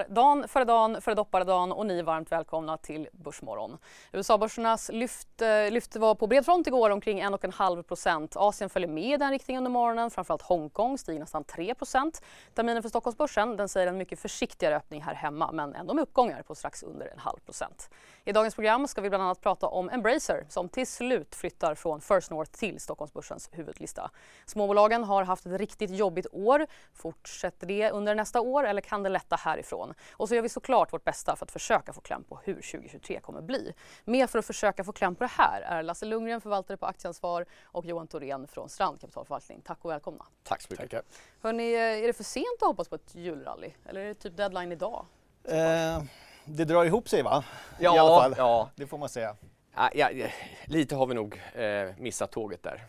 [0.00, 3.78] är dan före dan före dopparedan och ni är varmt välkomna till Börsmorgon.
[4.12, 8.36] USA-börsernas lyft, eh, lyft var på bred front igår omkring 1,5 procent.
[8.36, 12.22] Asien följer med i den riktningen under morgonen, framförallt Hongkong stiger nästan 3 procent.
[12.54, 16.42] Terminen för Stockholmsbörsen den säger en mycket försiktigare öppning här hemma men ändå med uppgångar
[16.42, 17.90] på strax under en halv procent.
[18.28, 22.00] I dagens program ska vi bland annat prata om Embracer som till slut flyttar från
[22.00, 24.10] First North till Stockholmsbörsens huvudlista.
[24.46, 26.66] Småbolagen har haft ett riktigt jobbigt år.
[26.94, 29.94] Fortsätter det under nästa år eller kan det lätta härifrån?
[30.12, 33.20] Och så gör vi såklart vårt bästa för att försöka få kläm på hur 2023
[33.20, 33.72] kommer bli.
[34.04, 37.46] Med för att försöka få kläm på det här är Lasse Lundgren, förvaltare på Aktieansvar
[37.64, 39.60] och Johan Thorén från Strand Kapitalförvaltning.
[39.64, 40.26] Tack och välkomna.
[40.42, 41.04] Tack så mycket.
[41.42, 43.72] Hörrni, är det för sent att hoppas på ett julrally?
[43.88, 45.06] Eller är det typ deadline idag?
[45.44, 46.02] Eh,
[46.46, 47.44] det drar ihop sig va?
[47.78, 48.34] Ja, I alla fall.
[48.36, 48.70] ja.
[48.74, 49.36] Det får man säga.
[49.74, 50.28] Ja, ja,
[50.66, 52.84] lite har vi nog eh, missat tåget där.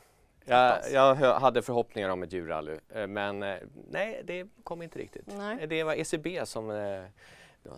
[0.46, 3.56] Jag, jag hade förhoppningar om ett djurrally eh, men eh,
[3.90, 5.28] nej, det kom inte riktigt.
[5.38, 5.68] Nej.
[5.68, 7.04] Det var ECB som eh,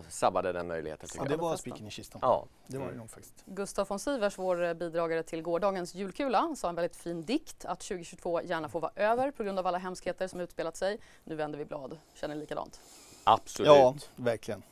[0.08, 1.08] sabbade den möjligheten.
[1.16, 2.18] Ja, det var spiken i kistan.
[2.22, 2.46] Ja.
[2.66, 3.44] Det var det nog faktiskt.
[3.46, 7.80] Gustaf von Sivers, vår eh, bidragare till gårdagens julkula, sa en väldigt fin dikt att
[7.80, 10.98] 2022 gärna får vara över på grund av alla hemskheter som utspelat sig.
[11.24, 11.98] Nu vänder vi blad.
[12.14, 12.80] Känner ni likadant?
[13.24, 13.68] Absolut.
[13.68, 14.62] Ja, verkligen.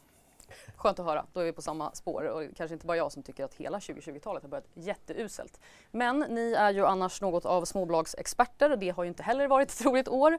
[0.76, 3.22] Skönt att höra, då är vi på samma spår och kanske inte bara jag som
[3.22, 5.60] tycker att hela 2020-talet har börjat jätteuselt.
[5.90, 9.70] Men ni är ju annars något av småbolagsexperter och det har ju inte heller varit
[9.70, 10.38] ett roligt år.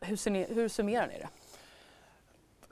[0.00, 1.28] Hur, ser ni, hur summerar ni det?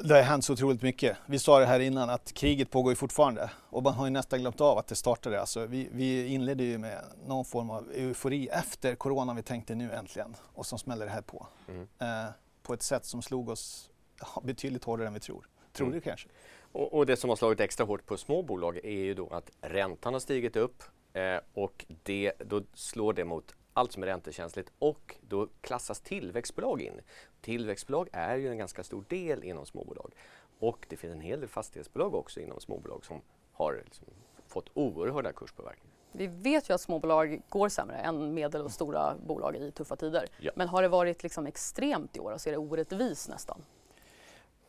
[0.02, 1.16] Det har hänt så otroligt mycket.
[1.26, 4.40] Vi sa det här innan att kriget pågår ju fortfarande och man har ju nästan
[4.40, 5.40] glömt av att det startade.
[5.40, 9.92] Alltså, vi, vi inledde ju med någon form av eufori efter corona vi tänkte nu
[9.92, 11.46] äntligen och så smäller det här på.
[11.68, 11.88] Mm.
[11.98, 12.30] Eh,
[12.62, 13.90] på ett sätt som slog oss
[14.20, 15.48] ja, betydligt hårdare än vi tror.
[15.80, 16.00] Tror Mm.
[16.00, 16.28] du kanske?
[16.72, 19.50] Och, och det som har slagit extra hårt på små bolag är ju då att
[19.60, 20.82] räntan har stigit upp
[21.12, 26.82] eh, och det, då slår det mot allt som är räntekänsligt och då klassas tillväxtbolag
[26.82, 27.00] in.
[27.40, 30.12] Tillväxtbolag är ju en ganska stor del inom småbolag
[30.58, 33.20] och det finns en hel del fastighetsbolag också inom småbolag som
[33.52, 34.06] har liksom
[34.46, 35.96] fått oerhörda kurspåverkningar.
[36.12, 40.28] Vi vet ju att småbolag går sämre än medel och stora bolag i tuffa tider.
[40.40, 40.52] Ja.
[40.56, 42.32] Men har det varit liksom extremt i år?
[42.32, 43.62] Alltså är det orättvist nästan?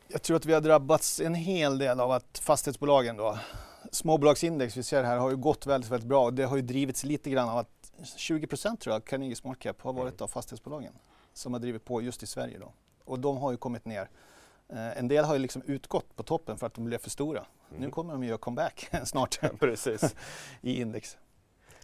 [0.08, 3.38] Jag tror att vi har drabbats en hel del av att fastighetsbolagen då,
[3.92, 7.04] småbolagsindex vi ser här har ju gått väldigt, väldigt bra och det har ju drivits
[7.04, 10.24] lite grann av att 20 procent tror jag, Carnegie Small Cap har varit Mm.
[10.24, 10.92] av fastighetsbolagen
[11.32, 12.72] som har drivit på just i Sverige då.
[13.04, 14.08] Och de har ju kommit ner.
[14.68, 17.44] Eh, en del har ju liksom utgått på toppen för att de blev för stora.
[17.70, 17.90] Nu Mm.
[17.90, 20.14] kommer de ju göra comeback snart Precis.
[20.60, 21.16] i index.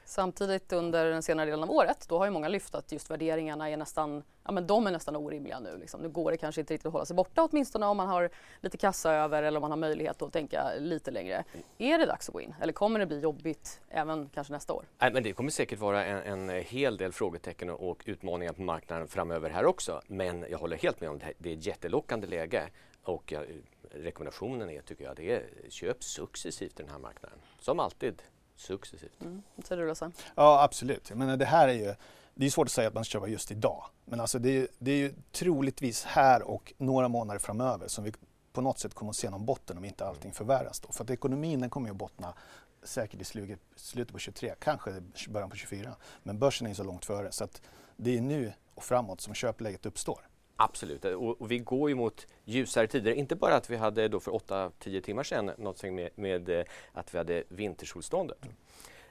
[0.09, 3.71] Samtidigt under den senare delen av året, då har ju många lyft att just värderingarna
[3.71, 5.77] är nästan, ja men de är nästan orimliga nu.
[5.77, 6.01] Liksom.
[6.01, 8.31] Nu går det kanske inte riktigt att hålla sig borta åtminstone om man har
[8.61, 11.45] lite kassa över eller om man har möjlighet att tänka lite längre.
[11.79, 14.85] Är det dags att gå in eller kommer det bli jobbigt även kanske nästa år?
[14.99, 19.09] Nej, men det kommer säkert vara en, en hel del frågetecken och utmaningar på marknaden
[19.09, 20.01] framöver här också.
[20.07, 21.33] Men jag håller helt med om det.
[21.39, 22.69] Det är ett jättelockande läge
[23.03, 23.45] och jag,
[23.91, 27.39] rekommendationen är, tycker jag, det är köp successivt i den här marknaden.
[27.61, 28.23] Som alltid,
[28.61, 29.23] successivt.
[29.23, 29.43] Mm.
[29.65, 30.11] Säger du Lasse?
[30.35, 31.11] Ja absolut.
[31.11, 31.95] Jag menar, det här är ju
[32.35, 33.85] det är svårt att säga att man ska köpa just idag.
[34.05, 38.13] Men alltså det, är, det är ju troligtvis här och några månader framöver som vi
[38.53, 40.81] på något sätt kommer att se någon botten om inte allting förvärras.
[40.81, 40.93] Då.
[40.93, 42.35] För att ekonomin den kommer ju att bottna
[42.83, 45.97] säkert i slutet, slutet på 23, kanske början på 24.
[46.23, 47.63] Men börsen är ju så långt före så att
[47.97, 50.28] det är nu och framåt som köpläget uppstår.
[50.61, 53.13] Absolut, och, och vi går ju mot ljusare tider.
[53.13, 57.15] Inte bara att vi hade då för 8-10 timmar sedan något med, med eh, att
[57.15, 58.39] vi hade vintersolståndet.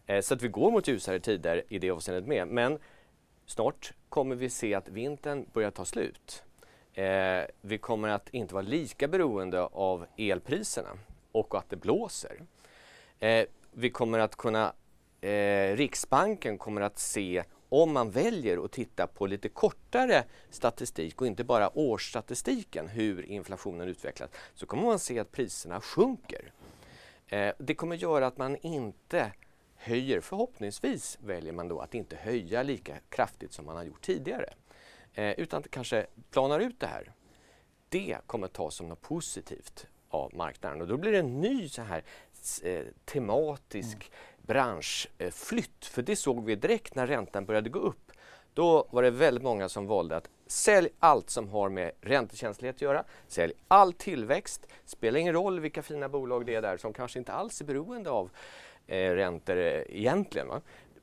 [0.06, 2.48] Eh, så att vi går mot ljusare tider i det avseendet med.
[2.48, 2.80] Men
[3.46, 6.44] snart kommer vi se att vintern börjar ta slut.
[6.94, 10.90] Eh, vi kommer att inte vara lika beroende av elpriserna
[11.32, 12.42] och att det blåser.
[13.20, 14.74] Eh, vi kommer att kunna,
[15.22, 21.28] eh, Riksbanken kommer att se om man väljer att titta på lite kortare statistik och
[21.28, 26.52] inte bara årsstatistiken, hur inflationen utvecklas, så kommer man se att priserna sjunker.
[27.28, 29.32] Eh, det kommer göra att man inte
[29.76, 34.54] höjer, förhoppningsvis väljer man då att inte höja lika kraftigt som man har gjort tidigare.
[35.14, 37.14] Eh, utan att kanske planar ut det här.
[37.90, 41.82] Det kommer tas som något positivt av marknaden och då blir det en ny så
[41.82, 42.04] här
[42.64, 44.08] eh, tematisk mm
[44.48, 45.86] branschflytt.
[45.86, 48.12] För det såg vi direkt när räntan började gå upp.
[48.54, 52.82] Då var det väldigt många som valde att Sälj allt som har med räntekänslighet att
[52.82, 53.04] göra.
[53.28, 54.68] Sälj all tillväxt.
[54.86, 58.10] Spelar ingen roll vilka fina bolag det är där som kanske inte alls är beroende
[58.10, 58.30] av
[58.88, 60.48] eh, räntor eh, egentligen.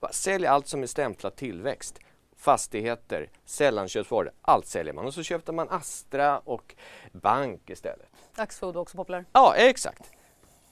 [0.00, 0.12] Va?
[0.12, 1.98] Sälj allt som är stämplat tillväxt.
[2.36, 5.06] Fastigheter, sällanköpsvaror, allt säljer man.
[5.06, 6.74] Och så köpte man Astra och
[7.12, 8.08] bank istället.
[8.36, 9.24] Axfood också populär.
[9.32, 10.12] Ja, exakt.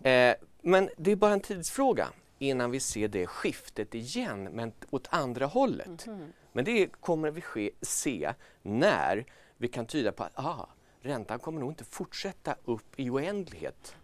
[0.02, 2.08] Eh, men det är bara en tidsfråga
[2.42, 6.06] innan vi ser det skiftet igen, men åt andra hållet.
[6.06, 6.32] Mm.
[6.52, 9.24] Men det kommer vi ske, se när
[9.56, 10.68] vi kan tyda på att ah,
[11.00, 13.96] räntan kommer nog inte fortsätta upp i oändlighet.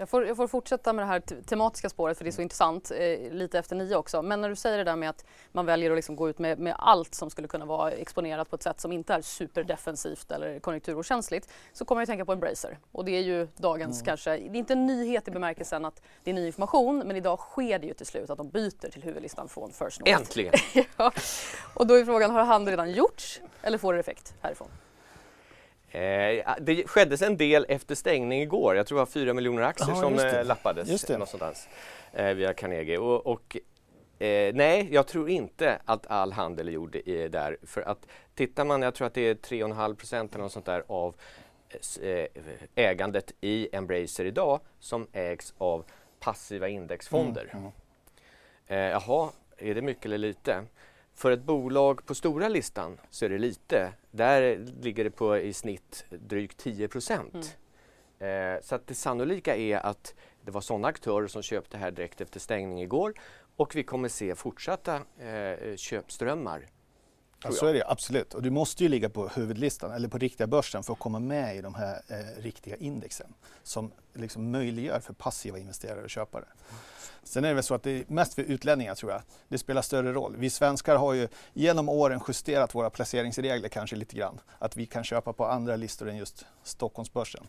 [0.00, 2.90] Jag får, jag får fortsätta med det här tematiska spåret för det är så intressant
[2.90, 4.22] eh, lite efter nio också.
[4.22, 6.58] Men när du säger det där med att man väljer att liksom gå ut med,
[6.58, 10.58] med, allt som skulle kunna vara exponerat på ett sätt som inte är superdefensivt eller
[10.60, 12.78] konjunkturokänsligt så kommer jag att tänka på Embracer.
[12.92, 14.06] Och det är ju dagens mm.
[14.06, 17.38] kanske, det är inte en nyhet i bemärkelsen att det är ny information men idag
[17.38, 20.12] sker det ju till slut att de byter till huvudlistan från First North.
[20.12, 20.54] Äntligen!
[20.96, 21.12] ja.
[21.74, 24.68] Och då är frågan, har handel redan gjorts eller får det effekt härifrån?
[25.90, 28.76] Eh, det skedde en del efter stängning igår.
[28.76, 31.12] Jag tror det var 4 miljoner aktier Aha, som eh, lappades just det.
[31.12, 31.68] någonstans,
[32.12, 32.98] eh, via Carnegie.
[32.98, 33.56] Och, och
[34.18, 37.56] eh, nej, jag tror inte att all handel är gjord i, där.
[37.62, 40.84] För att tittar man, jag tror att det är 3,5 procent eller något sånt där
[40.86, 41.14] av
[42.02, 42.26] eh,
[42.74, 45.84] ägandet i Embracer idag som ägs av
[46.20, 47.50] passiva indexfonder.
[47.52, 47.70] Mm.
[48.66, 50.64] Eh, jaha, är det mycket eller lite?
[51.18, 53.92] För ett bolag på stora listan så är det lite.
[54.10, 57.56] Där ligger det på i snitt drygt 10 procent.
[58.20, 58.54] Mm.
[58.54, 62.20] Eh, så att det sannolika är att det var sådana aktörer som köpte här direkt
[62.20, 63.14] efter stängning igår
[63.56, 66.66] och vi kommer se fortsatta eh, köpströmmar.
[67.44, 68.34] Ja, så är det absolut.
[68.34, 71.56] Och du måste ju ligga på huvudlistan eller på riktiga börsen för att komma med
[71.56, 76.44] i de här eh, riktiga indexen som liksom möjliggör för passiva investerare och köpare.
[76.44, 76.80] Mm.
[77.22, 79.22] Sen är det väl så att det är mest för utlänningar tror jag.
[79.48, 80.36] Det spelar större roll.
[80.36, 84.40] Vi svenskar har ju genom åren justerat våra placeringsregler kanske lite grann.
[84.58, 87.46] Att vi kan köpa på andra listor än just Stockholmsbörsen.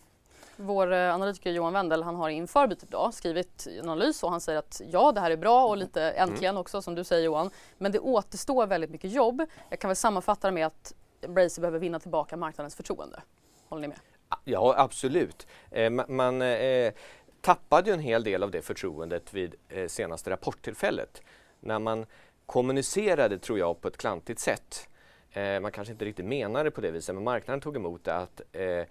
[0.61, 4.41] Vår eh, analytiker Johan Wendel han har inför bytet idag skrivit en analys och han
[4.41, 6.29] säger att ja, det här är bra och lite mm.
[6.29, 7.49] äntligen också som du säger Johan.
[7.77, 9.45] Men det återstår väldigt mycket jobb.
[9.69, 10.93] Jag kan väl sammanfatta det med att
[11.27, 13.21] Bracer behöver vinna tillbaka marknadens förtroende.
[13.69, 13.99] Håller ni med?
[14.43, 15.47] Ja, absolut.
[15.71, 16.93] Eh, man, eh,
[17.41, 21.21] tappade ju en hel del av det förtroendet vid eh, senaste rapporttillfället.
[21.59, 22.05] När man
[22.45, 24.89] kommunicerade, tror jag, på ett klantigt sätt.
[25.31, 28.15] Eh, man kanske inte riktigt menade det på det viset, men marknaden tog emot det
[28.15, 28.83] att eh,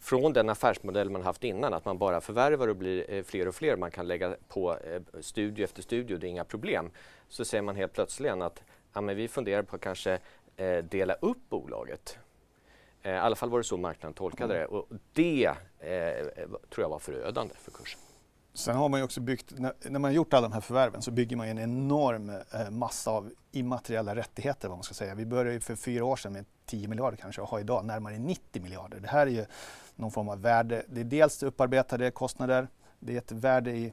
[0.00, 3.54] från den affärsmodell man haft innan, att man bara förvärvar och blir eh, fler och
[3.54, 6.90] fler, man kan lägga på eh, studio efter studio, det är inga problem.
[7.28, 8.62] Så säger man helt plötsligt att
[8.92, 10.18] ja, men vi funderar på att kanske
[10.56, 12.18] eh, dela upp bolaget.
[13.02, 14.70] Eh, I alla fall var det så marknaden tolkade mm.
[14.70, 15.46] det och det
[15.78, 16.26] eh,
[16.70, 18.00] tror jag var förödande för kursen.
[18.56, 21.36] Sen har man ju också byggt, när, man gjort alla de här förvärven så bygger
[21.36, 25.14] man en enorm eh, massa av immateriella rättigheter vad man ska säga.
[25.14, 28.62] Vi började för fyra år sedan med 10 miljarder kanske och har idag närmare 90
[28.62, 29.00] miljarder.
[29.00, 29.46] Det här är ju
[29.96, 30.82] någon form av värde.
[30.88, 32.68] Det är dels upparbetade kostnader,
[32.98, 33.92] det är ett värde i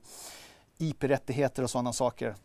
[0.77, 2.35] IP-rättigheter och sådana saker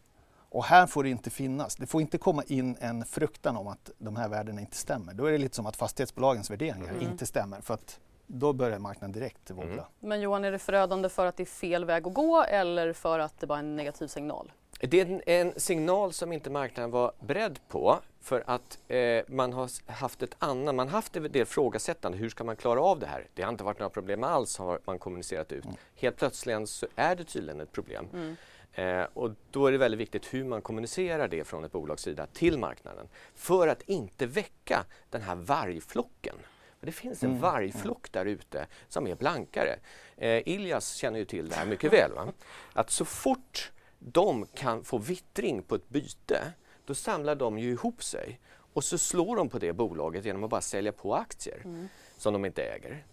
[0.51, 3.91] och här får det inte finnas, det får inte komma in en fruktan om att
[3.99, 5.15] de här värdena inte stämmer.
[5.15, 7.03] Då är det lite som att fastighetsbolagens värderingar mm.
[7.03, 9.73] inte stämmer för att då börjar marknaden direkt wobbla.
[9.73, 9.85] Mm.
[10.01, 13.19] Men Johan, är det förödande för att det är fel väg att gå eller för
[13.19, 14.53] att det bara är en negativ signal?
[14.81, 19.53] Det är en, en signal som inte marknaden var beredd på för att eh, man
[19.53, 22.19] har haft ett annat, man haft ett del frågasättande.
[22.19, 23.27] Hur ska man klara av det här?
[23.35, 25.65] Det har inte varit några problem alls har man kommunicerat ut.
[25.65, 25.77] Mm.
[25.95, 28.07] Helt plötsligt så är det tydligen ett problem.
[28.13, 28.37] Mm.
[28.73, 32.27] Eh, och då är det väldigt viktigt hur man kommunicerar det från ett bolags sida
[32.33, 36.35] till marknaden för att inte väcka den här vargflocken.
[36.81, 37.43] Det finns en mm.
[37.43, 39.79] vargflock där ute som är blankare.
[40.17, 42.13] Eh, Ilias känner ju till det här mycket väl.
[42.13, 42.33] Va?
[42.73, 46.53] Att så fort de kan få vittring på ett byte,
[46.85, 48.41] då samlar de ju ihop sig
[48.73, 51.89] och så slår de på det bolaget genom att bara sälja på aktier mm.
[52.17, 53.05] som de inte äger.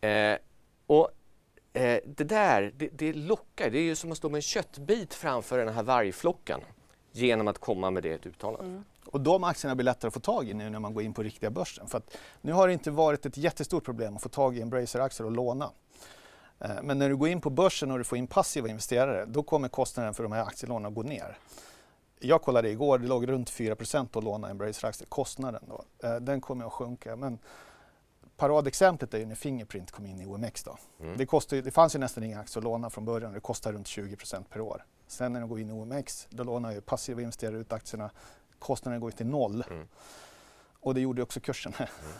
[0.00, 0.38] Eh,
[0.86, 1.10] och
[1.76, 3.70] Eh, det där, det, det lockar.
[3.70, 6.60] Det är ju som att stå med en köttbit framför den här vargflocken
[7.12, 8.66] genom att komma med det uttalandet.
[8.66, 8.84] Mm.
[9.06, 11.22] Och de aktierna blir lättare att få tag i nu när man går in på
[11.22, 11.86] riktiga börsen.
[11.86, 12.02] För
[12.40, 15.70] nu har det inte varit ett jättestort problem att få tag i Embracer-aktier och låna.
[16.58, 19.42] Eh, men när du går in på börsen och du får in passiva investerare, då
[19.42, 21.38] kommer kostnaden för de här aktielånen att gå ner.
[22.18, 25.84] Jag kollade igår, det låg runt 4% att låna Embracer-aktier, kostnaden då.
[26.08, 27.16] Eh, den kommer att sjunka.
[27.16, 27.38] Men
[28.36, 30.62] paradexemplet är ju när Fingerprint kom in i OMX.
[30.62, 30.76] Då.
[31.00, 31.16] Mm.
[31.16, 33.32] Det, kostade, det fanns ju nästan inga aktier att låna från början.
[33.32, 34.84] Det kostar runt 20% per år.
[35.06, 38.10] Sen när de går in i OMX, då lånar ju passiva investerare ut aktierna.
[38.58, 39.64] Kostnaden går ju till noll.
[39.70, 39.88] Mm.
[40.86, 41.72] Och det gjorde också kursen.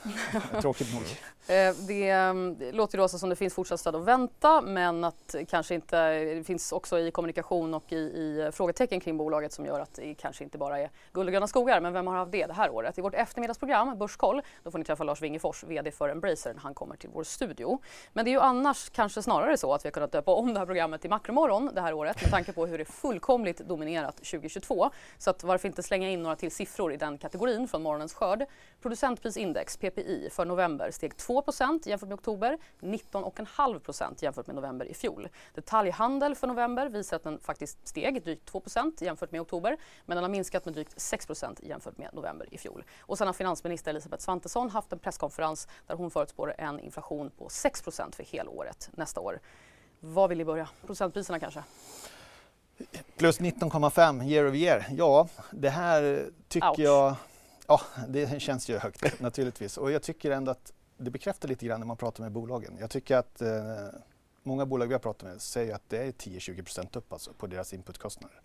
[0.61, 1.03] Tråkigt nog.
[1.49, 5.05] Eh, det, mm, det låter ju då som det finns fortsatt stöd att vänta men
[5.05, 9.67] att kanske inte, det finns också i kommunikation och i, i frågetecken kring bolaget som
[9.67, 11.81] gör att det kanske inte bara är guld och gröna skogar.
[11.81, 12.99] Men vem har haft det det här året?
[12.99, 16.75] I vårt eftermiddagsprogram Börskoll då får ni träffa Lars Wingefors, VD för Embracer, när han
[16.75, 17.81] kommer till vår studio.
[18.13, 20.59] Men det är ju annars kanske snarare så att vi har kunnat döpa om det
[20.59, 24.91] här programmet till Makromorgon det här året med tanke på hur det fullkomligt dominerat 2022.
[25.19, 28.47] Så att varför inte slänga in några till siffror i den kategorin från morgonens skörd.
[28.83, 35.29] Producentprisindex, PPI, för november steg 2% jämfört med oktober, 19,5 jämfört med november i fjol.
[35.55, 40.25] Detaljhandel för november visar att den faktiskt steg drygt 2% jämfört med oktober, men den
[40.25, 42.85] har minskat med drygt 6% jämfört med november i fjol.
[43.01, 47.49] Och sen har finansminister Elisabeth Svantesson haft en presskonferens där hon förutspår en inflation på
[47.49, 49.41] 6% för helåret nästa år.
[50.01, 50.69] Var vill ni börja?
[50.87, 51.63] Procentpriserna kanske?
[53.17, 54.87] Plus 19,5 year over year.
[54.91, 56.79] Ja, det här tycker Ouch.
[56.79, 57.17] jag
[57.69, 59.79] Ja, det känns ju högt naturligtvis.
[59.79, 62.77] Och jag tycker ändå att det bekräftar lite grann när man pratar med bolagen.
[62.81, 63.49] Jag tycker att eh,
[64.43, 67.73] många bolag vi har pratat med säger att det är 10-20% upp alltså på deras
[67.73, 68.41] inputkostnader.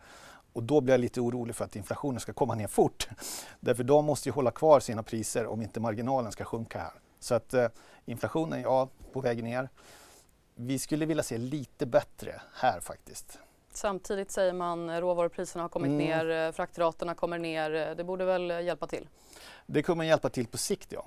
[0.54, 3.08] Och då blir jag lite orolig för att inflationen ska komma ner fort.
[3.60, 6.94] Därför de måste ju hålla kvar sina priser om inte marginalen ska sjunka här.
[7.20, 7.68] Så att eh,
[8.06, 9.70] inflationen, ja, på väg ner.
[10.56, 13.40] Vi skulle vilja se lite bättre här faktiskt.
[13.74, 15.98] Samtidigt säger man råvarupriserna har kommit mm.
[15.98, 17.76] ner, eh, fraktraterna kommer ner.
[17.76, 19.08] Eh, det borde väl hjälpa till?
[19.66, 21.06] Det kommer hjälpa till på sikt, ja.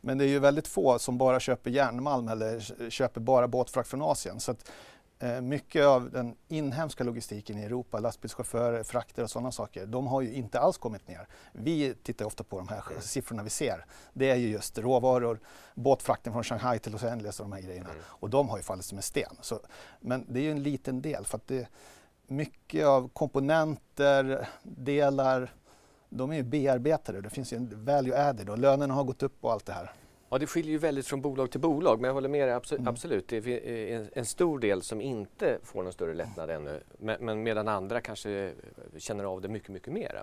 [0.00, 4.02] Men det är ju väldigt få som bara köper järnmalm eller köper bara båtfrakt från
[4.02, 4.40] Asien.
[4.40, 4.70] Så att,
[5.18, 10.20] eh, mycket av den inhemska logistiken i Europa, lastbilschaufförer, frakter och sådana saker, de har
[10.20, 11.28] ju inte alls kommit ner.
[11.52, 13.84] Vi tittar ofta på de här siffrorna vi ser.
[14.12, 15.40] Det är ju just råvaror,
[15.74, 17.90] båtfrakten från Shanghai till Los Angeles och de här grejerna.
[17.90, 18.02] Mm.
[18.06, 19.36] Och de har ju fallit som en sten.
[19.40, 19.60] Så,
[20.00, 21.68] men det är ju en liten del för att det,
[22.26, 25.54] mycket av komponenter, delar,
[26.08, 27.20] de är ju bearbetade.
[27.20, 29.92] Det finns ju en value added och lönerna har gått upp och allt det här.
[30.28, 32.80] Ja, det skiljer ju väldigt från bolag till bolag, men jag håller med dig absolut.
[32.80, 32.88] Mm.
[32.88, 33.28] absolut.
[33.28, 37.42] Det är en, en, stor del som inte får någon större lättnad ännu, men, men
[37.42, 38.52] medan andra kanske
[38.98, 40.22] känner av det mycket, mycket mer.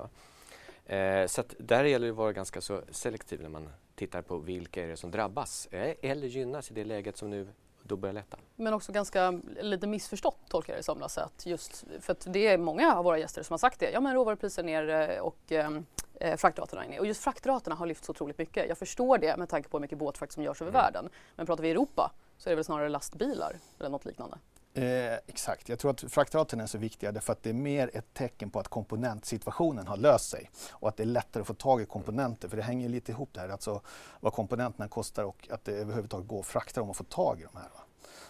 [0.86, 4.84] Eh, så där gäller det att vara ganska så selektiv när man tittar på vilka
[4.84, 7.48] är det som drabbas eh, eller gynnas i det läget som nu
[7.84, 8.38] då börjar lätta.
[8.56, 11.24] Men också ganska lite missförstått tolkar jag det som Lasse.
[11.24, 13.92] Att just, för att det är många av våra gäster som har sagt det.
[13.92, 15.86] Ja men råvarupriser ner eh, och ehm,
[16.20, 17.00] eh, fraktraterna är ner.
[17.00, 18.70] Och just fraktraterna har lyft så otroligt mycket.
[18.70, 20.82] Jag förstår det med tanke på hur mycket båtfrakt som görs över mm.
[20.82, 21.10] världen.
[21.36, 24.38] Men pratar vi Europa så är det väl snarare lastbilar eller något liknande.
[24.74, 28.14] Eh, exakt, jag tror att fraktraten är så viktiga därför att det är mer ett
[28.14, 31.82] tecken på att komponentsituationen har löst sig och att det är lättare att få tag
[31.82, 33.82] i komponenter för det hänger lite ihop det här, alltså
[34.20, 37.44] vad komponenterna kostar och att det överhuvudtaget går att frakta dem och få tag i
[37.44, 37.70] de här.
[37.70, 37.84] Va?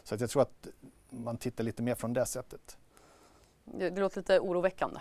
[0.04, 0.68] Så att jag tror att
[1.10, 2.78] man tittar lite mer från det sättet.
[3.66, 5.00] Det, det låter lite oroväckande.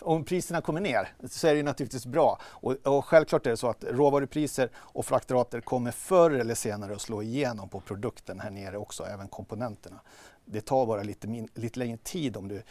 [0.00, 2.38] Om priserna kommer ner så är det naturligtvis bra.
[2.42, 7.00] Och, och självklart är det så att råvarupriser och fraktrater kommer förr eller senare att
[7.00, 10.00] slå igenom på produkten här nere också, även komponenterna.
[10.44, 12.62] Det tar bara lite, min, lite längre tid om du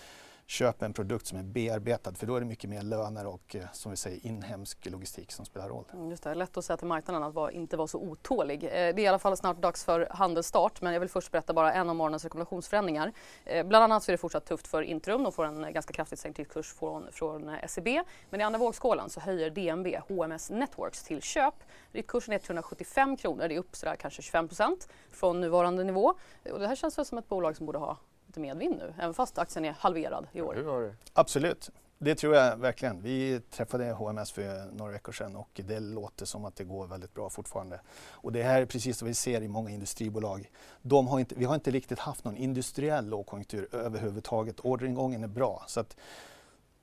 [0.47, 3.63] köp en produkt som är bearbetad för då är det mycket mer löner och eh,
[3.73, 5.85] som vi säger inhemsk logistik som spelar roll.
[5.93, 8.63] Mm, just det, lätt att säga till marknaden att var, inte vara så otålig.
[8.63, 11.53] Eh, det är i alla fall snart dags för handelsstart men jag vill först berätta
[11.53, 13.11] bara en av morgonens rekommendationsförändringar.
[13.45, 15.23] Eh, bland annat så är det fortsatt tufft för Intrum.
[15.23, 17.87] De får en ganska kraftigt sänkt kurs från, från SEB.
[18.29, 21.55] Men i andra vågskålen så höjer DNB HMS Networks till köp.
[21.91, 26.13] Riktkursen är 375 kronor, det är upp sådär kanske 25% från nuvarande nivå.
[26.51, 27.97] Och det här känns väl som ett bolag som borde ha
[28.35, 30.95] lite medvind nu, även fast aktien är halverad i år.
[31.13, 31.69] Absolut.
[31.97, 33.01] Det tror jag verkligen.
[33.01, 37.13] Vi träffade HMS för några veckor sedan och det låter som att det går väldigt
[37.13, 37.79] bra fortfarande.
[38.09, 40.51] Och det här är precis vad vi ser i många industribolag.
[40.81, 44.59] De har inte, vi har inte riktigt haft någon industriell lågkonjunktur överhuvudtaget.
[44.59, 45.63] Orderingången är bra.
[45.67, 45.97] Så att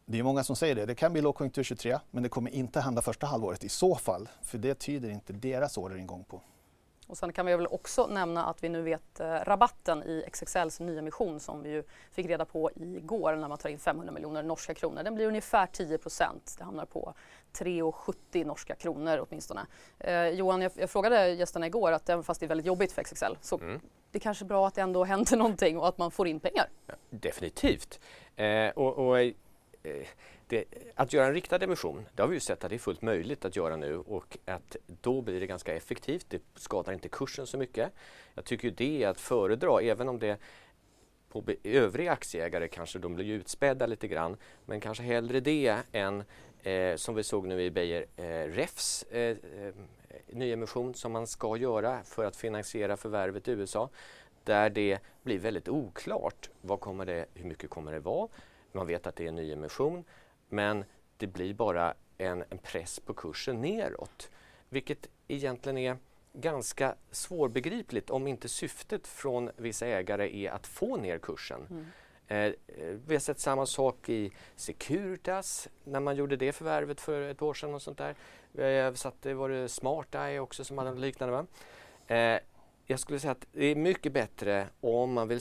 [0.07, 0.87] det är många som säger det.
[0.87, 4.29] Det kan bli lågkonjunktur 23 men det kommer inte hända första halvåret i så fall.
[4.43, 6.41] För det tyder inte deras orderingång på.
[7.07, 10.81] Och sen kan vi väl också nämna att vi nu vet eh, rabatten i XXLs
[10.81, 14.75] nyemission som vi ju fick reda på igår när man tar in 500 miljoner norska
[14.75, 15.03] kronor.
[15.03, 17.15] Den blir ungefär 10% Det hamnar på
[17.53, 19.67] 3,70 norska kronor åtminstone.
[19.99, 23.03] Eh, Johan, jag, jag frågade gästerna igår att även fast det är väldigt jobbigt för
[23.03, 23.81] XXL så mm.
[24.11, 26.69] det är kanske bra att det ändå händer någonting och att man får in pengar.
[26.87, 28.01] Ja, definitivt.
[28.37, 29.33] Eh, och, och eh,
[30.53, 33.03] det, att göra en riktad emission, det har vi ju sett att det är fullt
[33.03, 36.27] möjligt att göra nu och att då blir det ganska effektivt.
[36.29, 37.93] Det skadar inte kursen så mycket.
[38.35, 40.39] Jag tycker det är att föredra, även om det
[41.29, 46.25] på övriga aktieägare kanske de blir utspädda lite grann, men kanske hellre det än
[46.63, 49.75] eh, som vi såg nu i Beijer eh, Refs eh, eh,
[50.27, 53.91] nyemission som man ska göra för att finansiera förvärvet i USA
[54.45, 58.29] där det blir väldigt oklart vad kommer det, hur mycket kommer det vara.
[58.73, 60.05] Man vet att det är en nyemission
[60.53, 60.85] men
[61.17, 64.31] det blir bara en, en press på kursen neråt.
[64.69, 65.97] Vilket egentligen är
[66.33, 71.67] ganska svårbegripligt om inte syftet från vissa ägare är att få ner kursen.
[71.71, 71.87] Mm.
[72.27, 72.53] Eh,
[73.07, 77.55] vi har sett samma sak i Securitas när man gjorde det förvärvet för ett år
[77.55, 77.75] sedan.
[77.75, 78.15] Och sånt där.
[78.53, 81.33] Vi har satt, det var det Smart Eye också som hade liknande.
[81.33, 81.47] Va?
[82.17, 82.41] Eh,
[82.87, 85.41] jag skulle säga att det är mycket bättre om man vill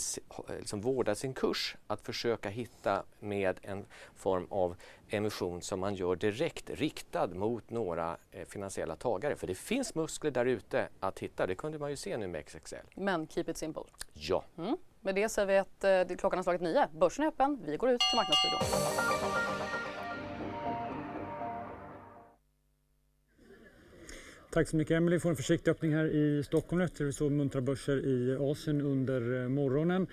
[0.60, 4.76] liksom vårda sin kurs att försöka hitta med en form av
[5.10, 9.36] emission som man gör direkt riktad mot några eh, finansiella tagare.
[9.36, 11.48] För det finns muskler där ute att hitta.
[11.48, 12.76] Det kunde man ju se nu med XXL.
[12.96, 13.84] Men keep it simple.
[14.14, 14.44] Ja.
[14.58, 14.78] Mm.
[15.02, 16.88] Med det säger vi att eh, klockan har slagit nio.
[16.94, 17.62] Börsen är öppen.
[17.66, 19.51] Vi går ut till Marknadsstudion.
[24.54, 25.20] Tack så mycket Emelie.
[25.20, 29.42] får en försiktig öppning här i Stockholm efter vi såg muntra börser i Asien under
[29.42, 30.08] eh, morgonen.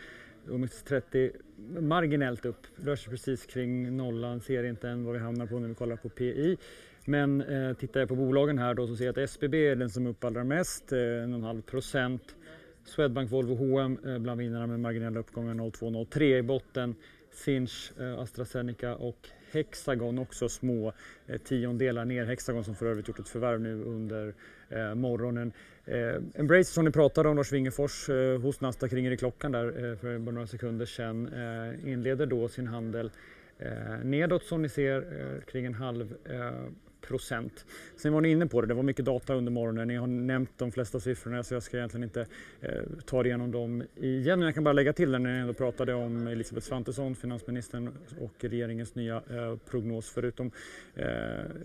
[0.46, 1.32] OMX30
[1.80, 5.68] marginellt upp, rör sig precis kring nollan, ser inte än vad vi hamnar på när
[5.68, 6.56] vi kollar på PI.
[7.04, 9.90] Men eh, tittar jag på bolagen här då så ser jag att SBB är den
[9.90, 12.36] som är upp allra mest, eh, 1,5 procent.
[12.84, 16.94] Swedbank, Volvo, H&M eh, bland vinnarna med marginella uppgångar 0,2-0,3 i botten.
[17.32, 20.92] Sinch, eh, AstraZeneca och Hexagon också små
[21.26, 22.24] eh, tiondelar ner.
[22.24, 24.34] Hexagon som för övrigt gjort ett förvärv nu under
[24.68, 25.52] eh, morgonen.
[25.84, 29.66] Eh, Embracer som ni pratade om, Lars Wingefors eh, hos Nasdaq ringer i klockan där
[29.66, 31.28] eh, för bara några sekunder sedan.
[31.32, 33.10] Eh, inleder då sin handel
[33.58, 36.52] eh, nedåt som ni ser eh, kring en halv eh,
[37.00, 37.64] procent.
[37.96, 39.88] Sen var ni inne på det, det var mycket data under morgonen.
[39.88, 42.26] Ni har nämnt de flesta siffrorna så jag ska egentligen inte
[42.60, 44.38] eh, ta igenom dem igen.
[44.38, 47.90] Men jag kan bara lägga till när ni ändå pratade om Elisabeth Svantesson, finansministern
[48.20, 50.10] och regeringens nya eh, prognos.
[50.10, 50.50] Förutom
[50.94, 51.06] eh,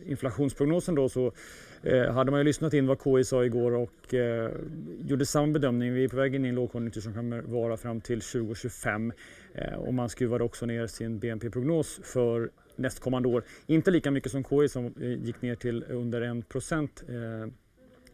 [0.05, 1.31] inflationsprognosen då så
[1.83, 4.51] eh, hade man ju lyssnat in vad KI sa igår och eh,
[5.05, 5.93] gjorde samma bedömning.
[5.93, 9.13] Vi är på väg in i en lågkonjunktur som kommer vara fram till 2025
[9.53, 13.43] eh, och man skruvade också ner sin BNP-prognos för nästkommande år.
[13.65, 17.51] Inte lika mycket som KI som eh, gick ner till under 1 procent eh,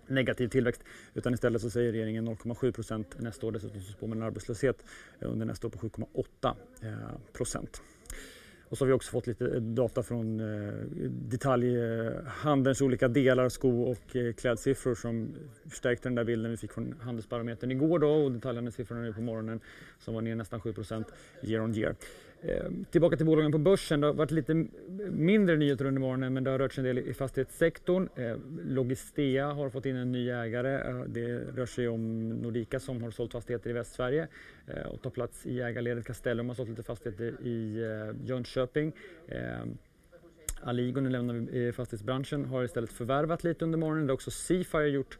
[0.07, 3.51] negativ tillväxt utan istället så säger regeringen 0,7 procent nästa år.
[3.51, 4.83] Dessutom så spår man en arbetslöshet
[5.19, 6.55] eh, under nästa år på 7,8
[7.33, 7.81] procent.
[8.69, 10.37] Och så har vi också fått lite data från
[11.29, 15.35] detaljhandelns olika delar, sko och klädsiffror som
[15.69, 19.59] förstärkte den där bilden vi fick från Handelsbarometern igår då och detaljhandelssiffrorna nu på morgonen
[19.99, 20.73] som var ner nästan 7
[21.43, 21.95] year on year.
[22.41, 24.01] Ehm, tillbaka till bolagen på börsen.
[24.01, 24.65] Det har varit lite
[25.09, 28.09] mindre nyheter under morgonen men det har rört sig en del i fastighetssektorn.
[28.15, 30.89] Ehm, Logistea har fått in en ny ägare.
[30.89, 34.27] Ehm, det rör sig om Nordica som har sålt fastigheter i Västsverige
[34.67, 36.05] eh, och tar plats i ägarledet.
[36.05, 38.93] Castellum har sålt lite fastigheter i eh, Jönköping.
[40.61, 44.07] Aligo, nu lämnar vi eh, fastighetsbranschen, har istället förvärvat lite under morgonen.
[44.07, 45.19] Det har också Seafire gjort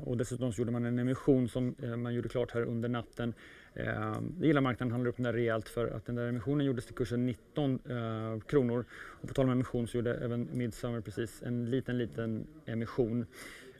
[0.00, 3.34] och dessutom så gjorde man en emission som man gjorde klart här under natten
[3.76, 6.94] Eh, gillar marknaden, handlar upp den där rejält för att den där emissionen gjordes till
[6.94, 8.84] kursen 19 eh, kronor.
[8.92, 13.26] Och på tal om emission så gjorde även Midsummer precis en liten, liten emission.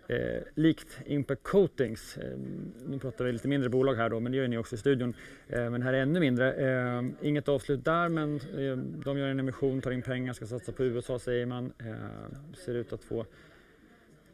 [0.09, 2.39] Eh, likt Impact Coatings, eh,
[2.87, 5.15] nu pratar vi lite mindre bolag här då, men det gör ni också i studion.
[5.49, 6.53] Eh, men här är ännu mindre.
[6.53, 10.73] Eh, inget avslut där, men eh, de gör en emission, tar in pengar, ska satsa
[10.73, 11.73] på USA säger man.
[11.79, 13.27] Eh, ser ut att få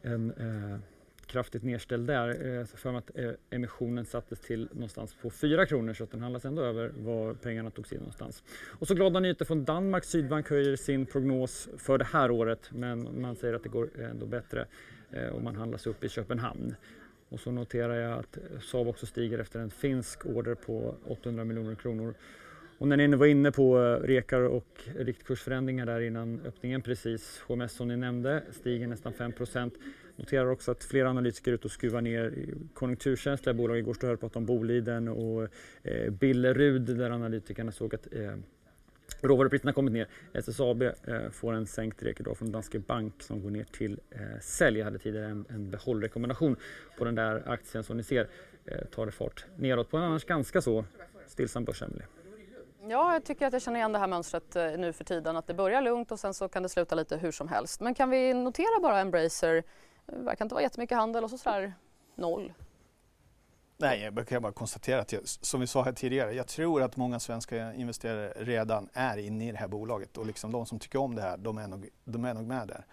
[0.01, 0.79] en eh,
[1.33, 2.29] kraftigt nedställd där.
[2.29, 6.21] Eh, för mig att eh, emissionen sattes till någonstans på 4 kronor så att den
[6.21, 8.43] handlas ändå över var pengarna togs in någonstans.
[8.79, 10.03] Och så glada nyheter från Danmark.
[10.03, 14.25] Sydbank höjer sin prognos för det här året men man säger att det går ändå
[14.25, 14.65] bättre
[15.11, 16.75] eh, och man handlas upp i Köpenhamn.
[17.29, 21.75] Och så noterar jag att Saab också stiger efter en finsk order på 800 miljoner
[21.75, 22.13] kronor.
[22.77, 27.73] Och när ni var inne på eh, rekar och riktkursförändringar där innan öppningen precis, HMS
[27.73, 29.31] som ni nämnde stiger nästan 5
[30.15, 33.77] Noterar också att flera analytiker är ute och skruvar ner konjunkturkänsliga bolag.
[33.77, 35.47] Igår stod jag och pratade om Boliden och
[35.83, 38.35] eh, Billerud där analytikerna såg att eh,
[39.21, 40.07] råvarupriserna kommit ner.
[40.33, 40.91] SSAB eh,
[41.31, 44.79] får en sänkt rek idag från Danske Bank som går ner till eh, sälj.
[44.79, 46.55] Jag hade tidigare en, en behållrekommendation
[46.97, 48.27] på den där aktien som ni ser
[48.65, 50.85] eh, tar det fart neråt på en annars ganska så
[51.27, 52.05] stillsam börs, Emelie.
[52.87, 55.47] Ja, jag tycker att jag känner igen det här mönstret eh, nu för tiden att
[55.47, 57.81] det börjar lugnt och sen så kan det sluta lite hur som helst.
[57.81, 59.63] Men kan vi notera bara Embracer
[60.05, 61.73] det verkar inte vara jättemycket handel och så sådär
[62.15, 62.53] noll.
[63.77, 66.97] Nej, jag kan bara konstatera att jag, som vi sa här tidigare, jag tror att
[66.97, 70.99] många svenska investerare redan är inne i det här bolaget och liksom de som tycker
[70.99, 72.85] om det här, de är nog, de är nog med där.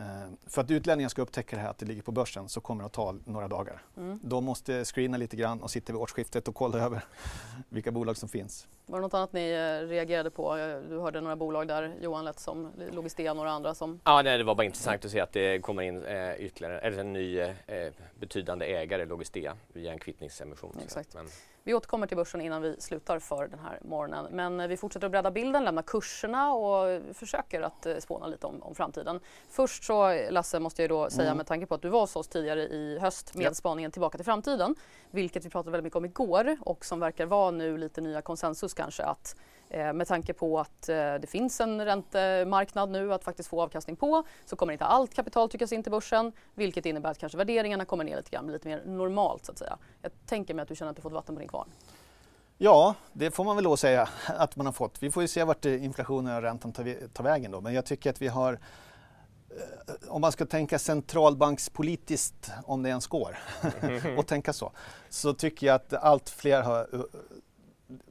[0.00, 0.06] Uh,
[0.46, 2.86] för att utlänningar ska upptäcka det här att det ligger på börsen så kommer det
[2.86, 3.82] att ta några dagar.
[3.96, 4.20] Mm.
[4.22, 7.04] De måste screena lite grann och sitta vid årsskiftet och kolla över
[7.68, 8.66] vilka bolag som finns.
[8.86, 10.56] Var det något annat ni eh, reagerade på?
[10.88, 14.00] Du hörde några bolag där, Johan lät som Logistea och några andra som...
[14.04, 16.98] Ja, nej, det var bara intressant att se att det kommer in eh, ytterligare, eller
[16.98, 20.76] en ny eh, betydande ägare, Logistea, via en kvittningsemission.
[20.84, 21.14] Exakt.
[21.14, 21.26] Men...
[21.68, 24.26] Vi återkommer till börsen innan vi slutar för den här morgonen.
[24.30, 28.46] Men eh, vi fortsätter att bredda bilden, lämna kurserna och försöker att eh, spåna lite
[28.46, 29.20] om, om framtiden.
[29.50, 31.36] Först så Lasse måste jag då säga mm.
[31.36, 33.54] med tanke på att du var hos oss tidigare i höst med ja.
[33.54, 34.74] spaningen Tillbaka till framtiden,
[35.10, 38.74] vilket vi pratade väldigt mycket om igår och som verkar vara nu lite nya konsensus
[38.74, 43.24] kanske att Eh, Eh, med tanke på att eh, det finns en räntemarknad nu att
[43.24, 47.10] faktiskt få avkastning på så kommer inte allt kapital tryckas in till börsen vilket innebär
[47.10, 49.78] att kanske värderingarna kommer ner lite grann, lite mer normalt så att säga.
[50.02, 51.68] Jag tänker mig att du känner att du fått vatten på din kvarn.
[52.58, 55.02] Ja, det får man väl då säga att man har fått.
[55.02, 58.10] Vi får ju se vart eh, inflationen och räntan tar, vägen då, men jag tycker
[58.10, 58.58] att vi har
[60.08, 63.38] om man ska tänka centralbankspolitiskt, om det ens går,
[64.16, 64.72] och tänka så,
[65.08, 66.88] så tycker jag att allt fler har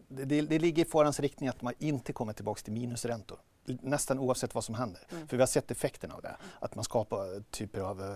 [0.08, 3.40] det, det ligger i farans riktning att man inte kommer tillbaka till minusräntor.
[3.66, 5.02] Nästan oavsett vad som händer.
[5.12, 5.28] Mm.
[5.28, 6.36] För vi har sett effekterna av det.
[6.60, 8.16] Att man skapar typer av eh,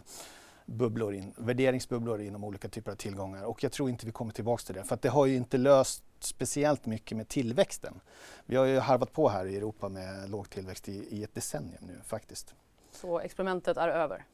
[0.65, 4.63] bubblor in, värderingsbubblor inom olika typer av tillgångar och jag tror inte vi kommer tillbaka
[4.63, 7.99] till det för att det har ju inte löst speciellt mycket med tillväxten.
[8.45, 11.83] Vi har ju harvat på här i Europa med låg tillväxt i, i ett decennium
[11.87, 12.55] nu faktiskt.
[12.91, 14.25] Så experimentet är över?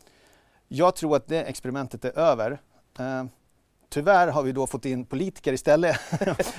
[0.67, 2.61] Jag tror att det experimentet är över.
[2.99, 3.25] Eh,
[3.89, 5.99] Tyvärr har vi då fått in politiker istället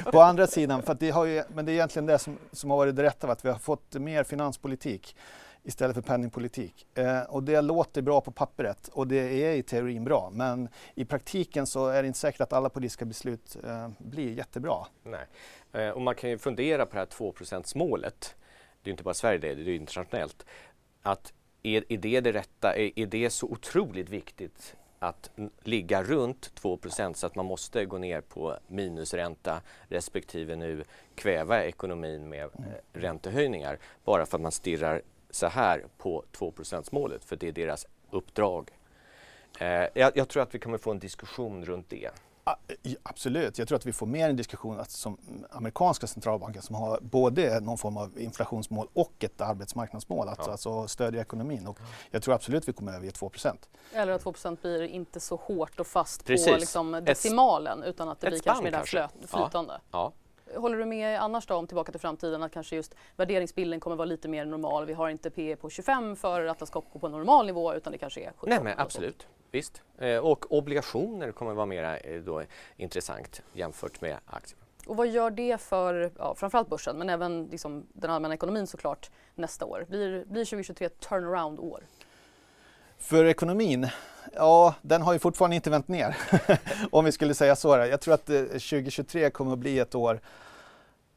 [0.12, 0.82] på andra sidan.
[0.82, 3.44] För det ju, men det är egentligen det som, som har varit det rätta, att
[3.44, 5.16] vi har fått mer finanspolitik
[5.62, 6.86] istället för penningpolitik.
[6.94, 10.30] Eh, och det låter bra på pappret och det är i teorin bra.
[10.32, 14.86] Men i praktiken så är det inte säkert att alla politiska beslut eh, blir jättebra.
[15.02, 15.26] Nej.
[15.72, 18.34] Eh, och man kan ju fundera på det här 2% målet.
[18.82, 20.46] Det är inte bara Sverige det, det är internationellt.
[21.02, 22.76] Att är, är det det rätta?
[22.76, 25.30] Är, är det så otroligt viktigt att
[25.62, 30.84] ligga runt 2% så att man måste gå ner på minusränta respektive nu
[31.14, 32.70] kväva ekonomin med mm.
[32.70, 37.52] eh, räntehöjningar bara för att man stirrar så här på 2% målet för det är
[37.52, 38.70] deras uppdrag.
[39.58, 42.10] Eh, jag, jag, tror att vi kommer få en diskussion runt det.
[43.02, 45.18] Absolut, jag tror att vi får mer en diskussion att som
[45.50, 50.50] amerikanska centralbanken som har både någon form av inflationsmål och ett arbetsmarknadsmål, att ja.
[50.50, 51.66] alltså stödja ekonomin.
[51.66, 51.78] Och
[52.10, 53.56] jag tror absolut vi kommer överge 2%
[53.92, 56.46] Eller att 2% blir inte så hårt och fast Precis.
[56.46, 59.08] på liksom decimalen ett, utan att det blir kanske mer kanske.
[59.26, 59.80] flytande.
[59.90, 60.12] Ja.
[60.54, 60.60] Ja.
[60.60, 64.06] Håller du med annars då om Tillbaka till framtiden att kanske just värderingsbilden kommer vara
[64.06, 64.86] lite mer normal?
[64.86, 67.98] Vi har inte P på 25 för att Atlas Copco på normal nivå utan det
[67.98, 68.50] kanske är 17.
[68.50, 69.26] Nej men absolut.
[69.50, 69.82] Visst.
[69.98, 74.58] Eh, och obligationer kommer vara mer eh, intressant jämfört med aktier.
[74.86, 79.10] Och vad gör det för ja, framförallt börsen men även liksom den allmänna ekonomin såklart
[79.34, 79.86] nästa år?
[79.88, 81.82] Blir, blir 2023 turnaround-år?
[82.98, 83.88] För ekonomin?
[84.34, 86.16] Ja, den har ju fortfarande inte vänt ner
[86.90, 87.68] om vi skulle säga så.
[87.68, 90.20] Jag tror att 2023 eh, kommer att bli ett år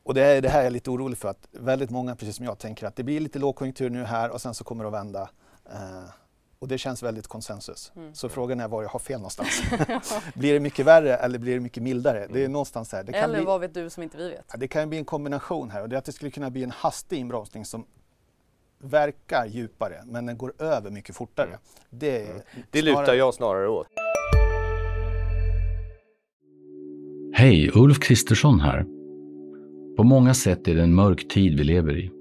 [0.04, 2.46] och det är det här jag är lite orolig för att väldigt många, precis som
[2.46, 4.94] jag, tänker att det blir lite lågkonjunktur nu här och sen så kommer det att
[4.94, 5.30] vända.
[6.62, 7.92] Och det känns väldigt konsensus.
[7.96, 8.16] Mm.
[8.16, 9.62] Så frågan är var jag har fel någonstans.
[10.36, 12.18] blir det mycket värre eller blir det mycket mildare?
[12.18, 12.34] Mm.
[12.34, 12.52] Det är mm.
[12.52, 13.04] någonstans här.
[13.04, 14.54] Det eller bli, vad vet du som inte vi vet?
[14.58, 16.72] Det kan bli en kombination här och det är att det skulle kunna bli en
[16.72, 17.86] hastig inbromsning som
[18.78, 21.48] verkar djupare men den går över mycket fortare.
[21.48, 21.60] Mm.
[21.90, 22.42] Det, mm.
[22.72, 23.88] det lutar jag snarare åt.
[27.34, 28.86] Hej, Ulf Kristersson här.
[29.98, 32.21] På många sätt är det en mörk tid vi lever i.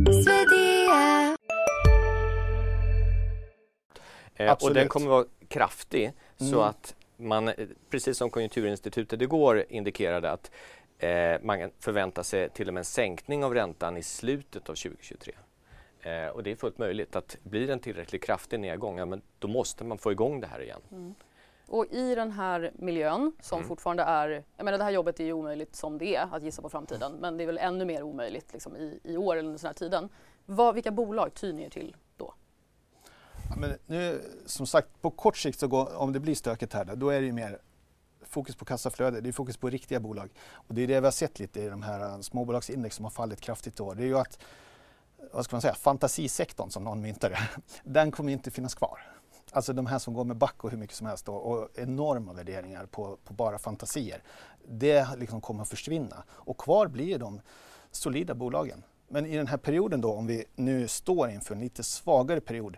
[4.47, 6.51] Eh, och den kommer vara kraftig mm.
[6.51, 7.51] så att man,
[7.89, 10.51] precis som Konjunkturinstitutet igår indikerade att
[10.97, 15.33] eh, man förväntar sig till och med en sänkning av räntan i slutet av 2023.
[16.01, 19.21] Eh, och det är fullt möjligt att blir det en tillräckligt kraftig nedgång, ja, men
[19.39, 20.81] då måste man få igång det här igen.
[20.91, 21.15] Mm.
[21.67, 23.67] Och i den här miljön som mm.
[23.67, 26.61] fortfarande är, jag menar det här jobbet är ju omöjligt som det är att gissa
[26.61, 29.59] på framtiden, men det är väl ännu mer omöjligt liksom, i, i år eller under
[29.61, 30.09] den här tiden.
[30.45, 31.95] Vad, vilka bolag tyr ni er till
[33.57, 37.09] men nu, som sagt, på kort sikt så går, om det blir stökigt här, då
[37.09, 37.59] är det ju mer
[38.31, 40.29] fokus på kassaflöde, det är fokus på riktiga bolag.
[40.53, 43.09] Och det är det vi har sett lite i de här eh, småbolagsindex som har
[43.09, 43.95] fallit kraftigt i år.
[43.95, 44.39] Det är ju att,
[45.33, 47.39] vad ska man säga, fantasisektorn som någon myntade,
[47.83, 48.99] den kommer inte finnas kvar.
[49.51, 52.33] Alltså de här som går med back och hur mycket som helst då, och enorma
[52.33, 54.23] värderingar på, på bara fantasier.
[54.67, 57.41] Det liksom kommer att försvinna och kvar blir de
[57.91, 58.83] solida bolagen.
[59.07, 62.77] Men i den här perioden då, om vi nu står inför en lite svagare period,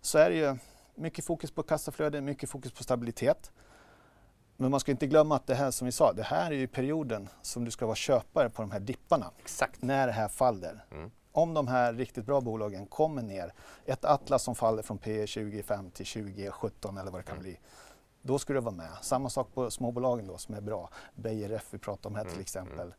[0.00, 0.56] så är det ju
[0.94, 3.52] mycket fokus på kassaflöde, mycket fokus på stabilitet.
[4.56, 6.66] Men man ska inte glömma att det här som vi sa, det här är ju
[6.68, 9.30] perioden som du ska vara köpare på de här dipparna.
[9.38, 9.82] Exakt.
[9.82, 10.84] När det här faller.
[10.90, 11.10] Mm.
[11.32, 13.52] Om de här riktigt bra bolagen kommer ner,
[13.84, 17.42] ett Atlas som faller från P 25 till 2017 eller vad det kan Mm.
[17.42, 17.58] bli,
[18.22, 18.90] då ska du vara med.
[19.02, 20.90] Samma sak på småbolagen då som är bra.
[21.14, 22.94] Beijer Ref vi pratade om här till Mm, exempel.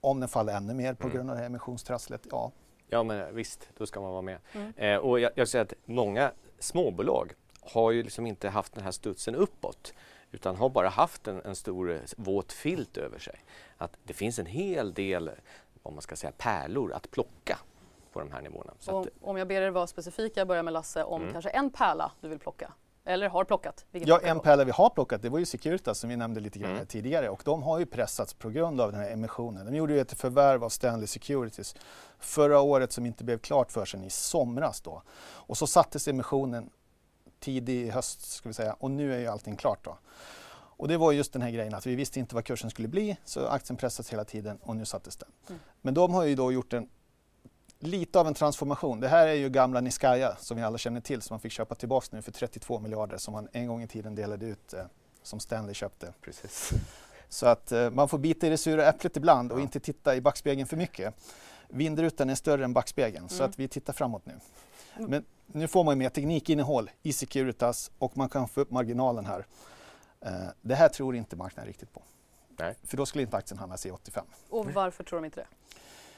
[0.00, 1.16] Om den faller ännu mer på Mm.
[1.16, 2.52] grund av det här emissionstrasslet, ja.
[2.88, 4.38] Ja men visst, då ska man vara med.
[4.52, 4.72] Mm.
[4.76, 8.90] Eh, och jag, jag säger att många småbolag har ju liksom inte haft den här
[8.90, 9.92] studsen uppåt
[10.30, 13.40] utan har bara haft en, en stor eh, våt filt över sig.
[13.76, 15.30] Att det finns en hel del,
[15.82, 17.58] vad man ska säga, pärlor att plocka
[18.12, 18.72] på de här nivåerna.
[18.86, 21.32] Och att, om jag ber er vara specifika, jag börjar med Lasse, om Mm.
[21.32, 22.72] kanske en pärla du vill plocka.
[23.08, 23.86] Eller har plockat.
[23.90, 26.70] Ja, en pärla vi har plockat det var ju Securitas som vi nämnde lite grann
[26.70, 26.86] Mm.
[26.86, 29.66] tidigare och de har ju pressats på grund av den här emissionen.
[29.66, 31.74] De gjorde ju ett förvärv av Stanley Securities
[32.18, 35.02] förra året som inte blev klart för sig i somras då.
[35.20, 36.70] Och så sattes emissionen
[37.40, 39.98] tidig i höst ska vi säga och nu är ju allting klart då.
[40.50, 43.16] Och det var just den här grejen att vi visste inte vad kursen skulle bli
[43.24, 45.28] så aktien pressades hela tiden och nu sattes den.
[45.48, 45.60] Mm.
[45.80, 46.88] Men de har ju då gjort en
[47.78, 49.00] lite av en transformation.
[49.00, 51.74] Det här är ju gamla Niskaya som vi alla känner till som man fick köpa
[51.74, 54.84] tillbaka nu för 32 miljarder som man en gång i tiden delade ut eh,
[55.22, 56.12] som Stanley köpte.
[56.20, 56.70] precis.
[57.28, 59.62] Så att eh, man får bita i det sura äpplet ibland och Ja.
[59.62, 61.14] inte titta i backspegeln för mycket.
[61.68, 63.50] Vindrutan är större än backspegeln så Mm.
[63.50, 64.32] att vi tittar framåt nu.
[64.96, 65.10] Mm.
[65.10, 69.26] Men nu får man ju mer teknikinnehåll i Securitas och man kan få upp marginalen
[69.26, 69.46] här.
[70.20, 72.02] Eh, det här tror inte marknaden riktigt på.
[72.58, 72.74] Nej.
[72.84, 74.24] För då skulle inte aktien hamna i 85.
[74.50, 75.46] Och varför tror de inte det?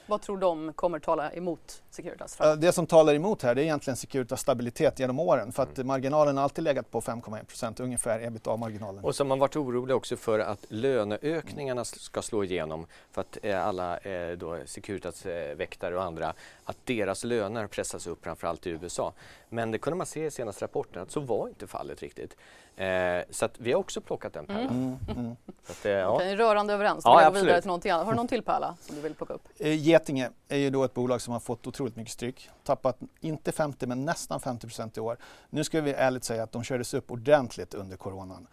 [0.07, 2.39] Vad tror de kommer tala emot Securitas?
[2.39, 5.77] Eh, Det som talar emot här det är egentligen Securitas stabilitet genom åren för att
[5.77, 5.87] Mm.
[5.87, 9.03] marginalen har alltid legat på 5,1 procent ungefär ebitda-marginalen.
[9.03, 13.37] Och så har man varit orolig också för att löneökningarna ska slå igenom för att
[13.41, 15.55] eh, alla eh, då Securitas eh,
[15.93, 16.33] och andra
[16.65, 19.13] att deras löner pressas upp framförallt i USA.
[19.53, 22.37] Men det kunde man se i senaste rapporten att så var inte fallet riktigt.
[22.75, 24.97] Eh, så att vi har också plockat den pärlan.
[25.07, 25.35] Mm, mm.
[25.65, 26.07] Så att, eh, ja.
[26.15, 27.01] Okej, rörande överens.
[27.05, 28.05] Ja, gå vidare till någonting annat.
[28.05, 29.47] Har du någon till pärla som du vill plocka upp?
[29.57, 32.49] Eh, Getinge är ju då ett bolag som har fått otroligt mycket stryk.
[32.63, 35.17] Tappat inte 50 men nästan 50 procent i år.
[35.49, 38.47] Nu ska vi ärligt säga att de kördes upp ordentligt under coronan.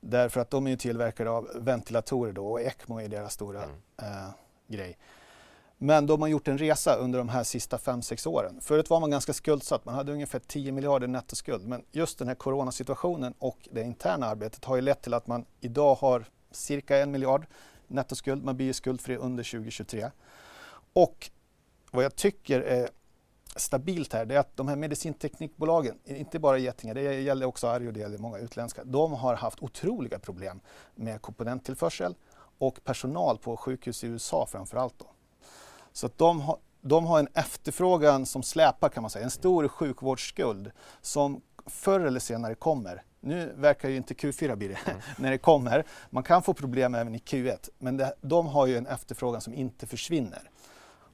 [0.00, 3.76] Därför att de är ju tillverkare av ventilatorer då och ECMO är deras stora Mm.
[4.02, 4.28] eh,
[4.66, 4.98] grej.
[5.82, 8.60] Men de har gjort en resa under de här sista 5-6 åren.
[8.60, 11.66] Förut var man ganska skuldsatt, man hade ungefär 10 miljarder nettoskuld.
[11.66, 15.44] Men just den här coronasituationen och det interna arbetet har ju lett till att man
[15.60, 17.46] idag har cirka en miljard
[17.86, 18.44] nettoskuld.
[18.44, 20.10] Man blir skuldfri under 2023.
[20.92, 21.30] Och
[21.90, 22.88] vad jag tycker är
[23.56, 27.86] stabilt här det är att de här medicinteknikbolagen, inte bara Getinge, det gäller också Arjo
[27.86, 30.60] och det gäller många utländska, de har haft otroliga problem
[30.94, 32.14] med komponenttillförsel
[32.58, 34.94] och personal på sjukhus i USA framför allt.
[34.98, 35.06] Då.
[35.92, 39.68] Så att de, har, de har en efterfrågan som släpar kan man säga, en stor
[39.68, 43.02] sjukvårdsskuld som förr eller senare kommer.
[43.20, 44.78] Nu verkar ju inte Q4 bli det
[45.18, 45.84] när det kommer.
[46.10, 49.54] Man kan få problem även i Q1 men det, de har ju en efterfrågan som
[49.54, 50.50] inte försvinner.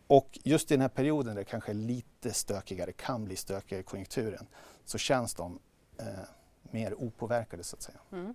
[0.07, 3.81] Och just i den här perioden där det kanske är lite stökigare, kan bli stökigare
[3.81, 4.47] i konjunkturen,
[4.85, 5.59] så känns de
[5.99, 6.07] eh,
[6.62, 7.99] mer opåverkade så att säga.
[8.12, 8.35] Mm.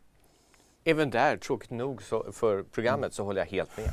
[0.84, 3.92] Även där, tråkigt nog så, för programmet, så håller jag helt med.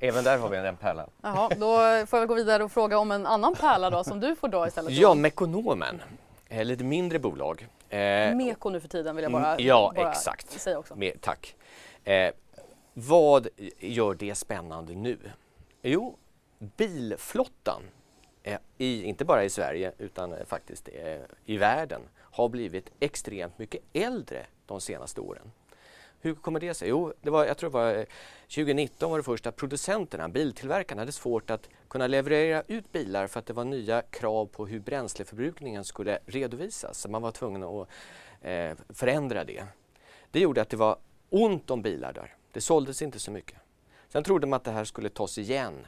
[0.00, 1.08] Även där har vi en pärla.
[1.22, 4.36] Jaha, då får jag gå vidare och fråga om en annan pärla då som du
[4.36, 4.92] får dra istället.
[4.92, 6.02] Ja, Mekonomen.
[6.48, 7.68] Eh, lite mindre bolag.
[7.88, 7.98] Eh,
[8.36, 10.50] Meko nu för tiden vill jag bara, Mm, ja, bara exakt.
[10.50, 10.96] säga också.
[10.96, 11.56] Med, tack.
[12.04, 12.30] Eh,
[12.94, 15.18] vad gör det spännande nu?
[15.82, 16.16] Jo,
[16.58, 17.82] bilflottan,
[18.42, 23.58] eh, i, inte bara i Sverige utan eh, faktiskt eh, i världen, har blivit extremt
[23.58, 25.52] mycket äldre de senaste åren.
[26.20, 26.88] Hur kommer det sig?
[26.88, 28.04] Jo, det var, jag tror det var eh,
[28.42, 33.46] 2019 var det första producenterna, biltillverkarna, hade svårt att kunna leverera ut bilar för att
[33.46, 36.98] det var nya krav på hur bränsleförbrukningen skulle redovisas.
[36.98, 37.88] Så man var tvungen att
[38.42, 39.64] eh, förändra det.
[40.30, 40.98] Det gjorde att det var
[41.30, 42.34] ont om bilar där.
[42.52, 43.58] Det såldes inte så mycket.
[44.08, 45.86] Sen trodde man att det här skulle tas igen.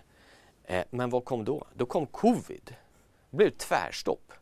[0.64, 1.66] Eh, men vad kom då?
[1.74, 2.74] Då kom covid.
[3.30, 4.32] Det blev tvärstopp.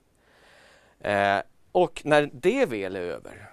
[1.01, 1.38] Eh,
[1.72, 3.51] och när det väl är över,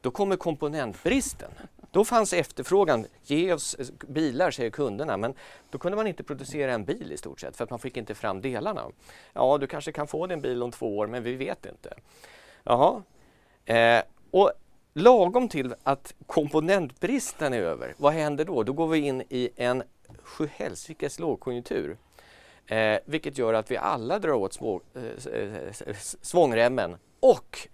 [0.00, 1.50] då kommer komponentbristen.
[1.90, 3.06] Då fanns efterfrågan.
[3.22, 5.16] Ge oss eh, bilar, säger kunderna.
[5.16, 5.34] Men
[5.70, 8.14] då kunde man inte producera en bil i stort sett för att man fick inte
[8.14, 8.84] fram delarna.
[9.32, 11.94] Ja, du kanske kan få din bil om två år, men vi vet inte.
[12.64, 13.02] Jaha.
[13.64, 14.52] Eh, och
[14.94, 18.62] lagom till att komponentbristen är över, vad händer då?
[18.62, 19.82] Då går vi in i en
[20.22, 21.96] sjuhelsikes lågkonjunktur.
[22.66, 25.32] Eh, vilket gör att vi alla drar åt små, eh,
[25.86, 27.68] eh svångremmen och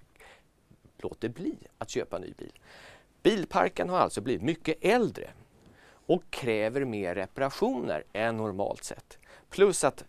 [1.09, 2.53] låter bli att köpa ny bil.
[3.23, 5.31] Bilparken har alltså blivit mycket äldre
[6.07, 9.19] och kräver mer reparationer än normalt sett.
[9.51, 10.05] Plus att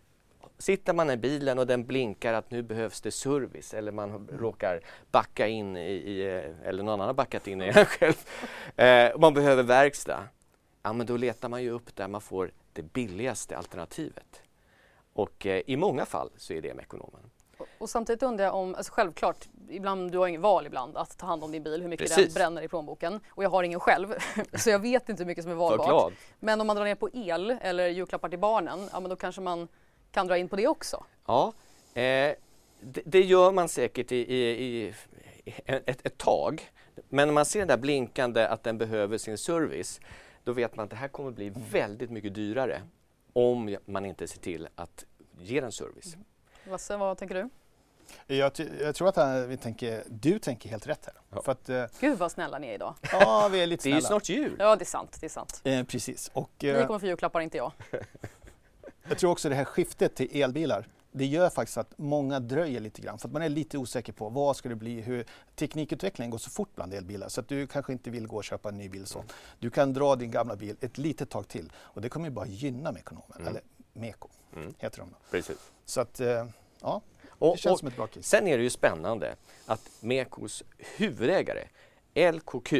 [0.58, 4.38] sitter man i bilen och den blinkar att nu behövs det service eller man mm.
[4.38, 4.80] råkar
[5.10, 6.22] backa in i, i,
[6.64, 8.14] eller någon annan har backat in i en själv.
[8.76, 10.28] Eh, man behöver verkstad.
[10.82, 14.42] Ja men då letar man ju upp där man får det billigaste alternativet.
[15.12, 17.30] Och eh, i många fall så är det med ekonomen.
[17.78, 21.26] Och samtidigt undrar jag om, alltså självklart, ibland, du har inget val ibland att ta
[21.26, 22.24] hand om din bil, hur mycket Precis.
[22.24, 23.20] den bränner i plånboken.
[23.30, 24.14] Och jag har ingen själv,
[24.52, 26.12] så jag vet inte hur mycket som är valbart.
[26.40, 29.40] Men om man drar ner på el eller julklappar till barnen, ja men då kanske
[29.40, 29.68] man
[30.10, 31.04] kan dra in på det också.
[31.26, 31.52] Ja,
[31.94, 32.02] eh,
[32.80, 34.94] det, det, gör man säkert i, i, i
[35.64, 36.70] ett, ett, tag.
[37.08, 40.00] Men när man ser den där blinkande att den behöver sin service,
[40.44, 42.82] då vet man att det här kommer bli väldigt mycket dyrare
[43.32, 45.04] om man inte ser till att
[45.40, 46.14] ge den service.
[46.14, 46.26] Mm.
[46.70, 47.48] Lasse, vad tänker du?
[48.26, 51.14] Jag, jag, tror att vi tänker, du tänker helt rätt här.
[51.30, 51.42] Ja.
[51.42, 52.94] För att, eh, Gud vad snälla ni är idag.
[53.12, 53.96] Ja, vi är lite snälla.
[53.96, 54.56] Det är ju snart jul.
[54.58, 55.16] Ja, det är sant.
[55.20, 55.60] Det är sant.
[55.64, 56.30] Eh, precis.
[56.32, 57.72] Och, eh, ni kommer få julklappar, inte jag.
[59.08, 63.02] jag tror också det här skiftet till elbilar, det gör faktiskt att många dröjer lite
[63.02, 66.38] grann för att man är lite osäker på vad ska det bli, hur teknikutvecklingen går
[66.38, 68.88] så fort bland elbilar så att du kanske inte vill gå och köpa en ny
[68.88, 69.24] bil så.
[69.58, 72.46] Du kan dra din gamla bil ett litet tag till och det kommer ju bara
[72.46, 73.48] gynna Mekonomen, mm.
[73.48, 73.62] eller
[73.98, 74.74] Meko mm.
[74.78, 75.16] heter de då.
[75.30, 75.72] Precis.
[75.84, 76.46] Så att, eh,
[76.80, 78.22] ja, och, det känns och, som ett bra case.
[78.22, 81.68] Sen är det ju spännande att Mekos huvudägare
[82.14, 82.72] LKQ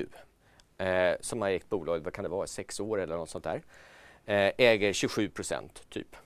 [0.79, 3.63] eh, som har ägt bolaget, vad kan det vara, sex år eller något sånt där,
[4.25, 6.17] eh, äger 27 procent typ.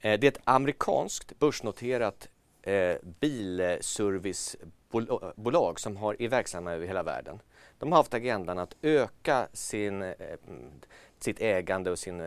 [0.00, 2.28] Eh, det är ett amerikanskt börsnoterat
[2.62, 7.42] eh, bilservicebolag som har, är verksamma över hela världen.
[7.78, 10.14] De har haft agendan att öka sin, eh,
[11.18, 12.20] sitt ägande och sin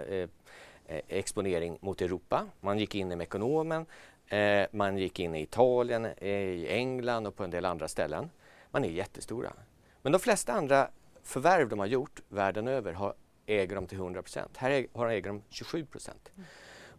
[0.87, 2.45] exponering mot Europa.
[2.61, 3.85] Man gick in i Mekonomen,
[4.27, 8.29] eh, man gick in i Italien, i England och på en del andra ställen.
[8.71, 9.53] Man är jättestora.
[10.01, 10.89] Men de flesta andra
[11.23, 13.13] förvärv de har gjort världen över har,
[13.45, 14.57] äger de till 100 procent.
[14.57, 16.31] Här äger, har de äger de 27 procent.
[16.35, 16.47] Mm.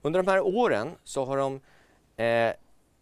[0.02, 1.60] Under de här åren så har de
[2.24, 2.54] eh,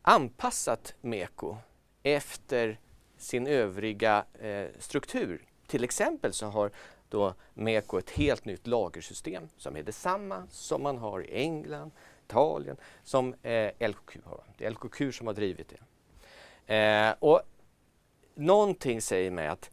[0.03, 1.57] anpassat Meko
[2.03, 2.81] efter
[3.17, 5.45] sin övriga eh, struktur.
[5.67, 6.71] Till exempel så har
[7.13, 11.91] då Meko ett helt nytt lagersystem som är detsamma som man har i England,
[12.27, 14.45] Italien, som eh, LKQ har.
[14.57, 15.73] Det är LKQ som har drivit
[16.67, 16.75] det.
[16.75, 17.41] Eh, och
[18.35, 19.71] någonting säger mig att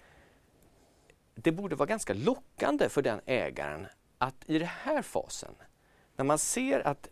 [1.35, 5.55] det borde vara ganska lockande för den ägaren att i den här fasen
[6.15, 7.09] när man ser att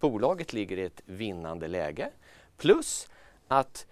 [0.00, 2.10] bolaget ligger i ett vinnande läge
[2.56, 3.08] plus
[3.48, 3.86] att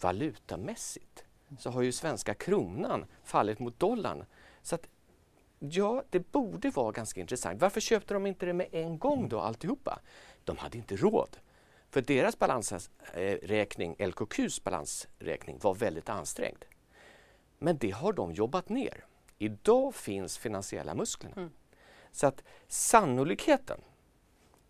[0.00, 1.24] valutamässigt
[1.58, 4.24] så har ju svenska kronan fallit mot dollarn.
[4.62, 4.88] Så att,
[5.58, 7.60] ja, det borde vara ganska intressant.
[7.60, 10.00] Varför köpte de inte det med en gång då alltihopa?
[10.44, 11.36] De hade inte råd.
[11.90, 16.64] För deras balansräkning, LKQs balansräkning, var väldigt ansträngd.
[17.58, 19.04] Men det har de jobbat ner.
[19.38, 21.36] Idag finns finansiella musklerna.
[21.36, 21.50] Mm.
[22.12, 23.80] Så att sannolikheten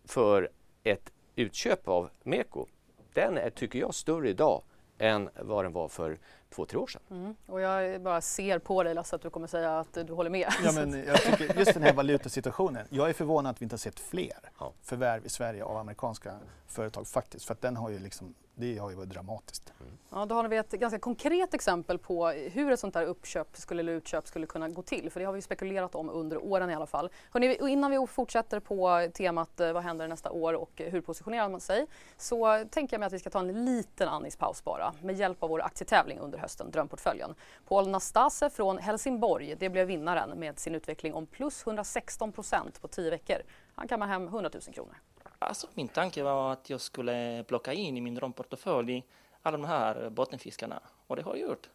[0.05, 0.49] för
[0.83, 2.67] ett utköp av Meko,
[3.13, 4.63] den är, tycker jag, större idag
[4.97, 6.19] än vad den var för
[6.55, 7.01] två, tre år sedan.
[7.11, 7.35] Mm.
[7.45, 10.47] Och jag bara ser på dig Lasse att du kommer säga att du håller med.
[10.63, 12.87] Ja, men jag tycker just den här valutasituationen.
[12.89, 14.73] Jag är förvånad att vi inte har sett fler ja.
[14.81, 16.33] förvärv i Sverige av amerikanska
[16.67, 17.45] företag faktiskt.
[17.45, 19.73] För att den har ju liksom det har ju varit dramatiskt.
[19.79, 19.93] Mm.
[20.09, 23.79] Ja, då har vi ett ganska konkret exempel på hur ett sånt där uppköp skulle,
[23.81, 25.11] eller utköp skulle kunna gå till.
[25.11, 27.09] För det har vi spekulerat om under åren i alla fall.
[27.31, 31.59] Hörrni, innan vi fortsätter på temat eh, vad händer nästa år och hur positionerar man
[31.59, 31.85] sig
[32.17, 35.49] så tänker jag mig att vi ska ta en liten andningspaus bara med hjälp av
[35.49, 37.35] vår aktietävling under hösten, Drömportföljen.
[37.67, 42.87] Paul Nastase från Helsingborg, det blev vinnaren med sin utveckling om plus 116 procent på
[42.87, 43.37] 10 veckor.
[43.75, 44.95] Han kammar hem 100 000 kronor.
[45.39, 49.03] Alltså, min tanke var att jag skulle plocka in i min drömportfölj
[49.41, 51.69] alla de här bottenfiskarna och det har jag gjort.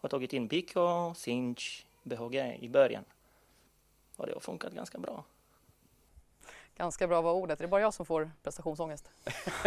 [0.00, 3.04] Jag har tagit in Biko, Sinch, BHG i början
[4.16, 5.24] och det har funkat ganska bra.
[6.76, 7.58] Ganska bra var ordet.
[7.58, 9.10] Det är bara jag som får prestationsångest.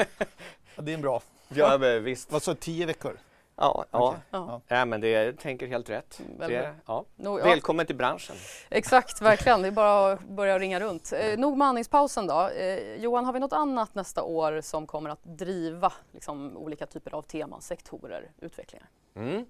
[0.75, 1.21] ja, det är en bra.
[1.47, 2.31] Ja, men visst.
[2.31, 3.17] Vad så, tio veckor?
[3.60, 4.15] Ja, ja.
[4.32, 4.62] ja.
[4.67, 4.86] ja.
[4.86, 6.19] men det tänker helt rätt.
[6.19, 7.06] Mm, det, ja.
[7.15, 8.36] No, Välkommen till branschen.
[8.69, 9.62] Exakt, verkligen.
[9.62, 11.13] Det är bara att börja ringa runt.
[11.13, 12.50] Eh, nog med andningspausen då.
[12.50, 17.13] Eh, Johan, har vi något annat nästa år som kommer att driva liksom, olika typer
[17.13, 18.89] av teman, sektorer, utvecklingar?
[19.15, 19.45] Mm.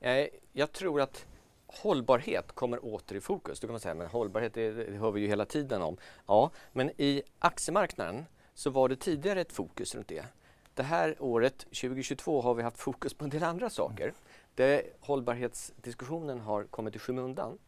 [0.00, 1.26] Eh, jag tror att
[1.66, 3.60] hållbarhet kommer åter i fokus.
[3.60, 5.96] Då kan man säga, men hållbarhet det, det hör vi ju hela tiden om.
[6.26, 10.24] Ja, men i aktiemarknaden så var det tidigare ett fokus runt det.
[10.74, 14.12] Det här året, 2022, har vi haft fokus på en del andra saker.
[14.54, 17.58] Det, hållbarhetsdiskussionen har kommit i skymundan.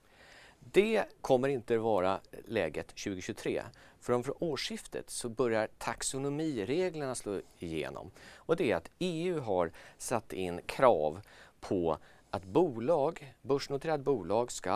[0.59, 3.63] Det kommer inte vara läget 2023.
[4.01, 8.11] För för årsskiftet så börjar taxonomireglerna slå igenom.
[8.35, 11.21] Och det är att EU har satt in krav
[11.61, 11.99] på
[12.31, 14.71] att bolag, börsnoterade bolag ska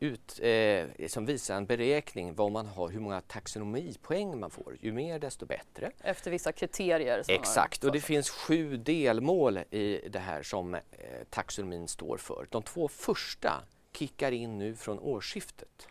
[0.00, 4.76] ut, eh, som visar en beräkning vad man har, hur många taxonomipoäng man får.
[4.80, 5.90] Ju mer desto bättre.
[6.00, 7.24] Efter vissa kriterier?
[7.28, 10.80] Exakt, och det finns sju delmål i det här som eh,
[11.30, 12.46] taxonomin står för.
[12.50, 15.88] De två första kickar in nu från årsskiftet.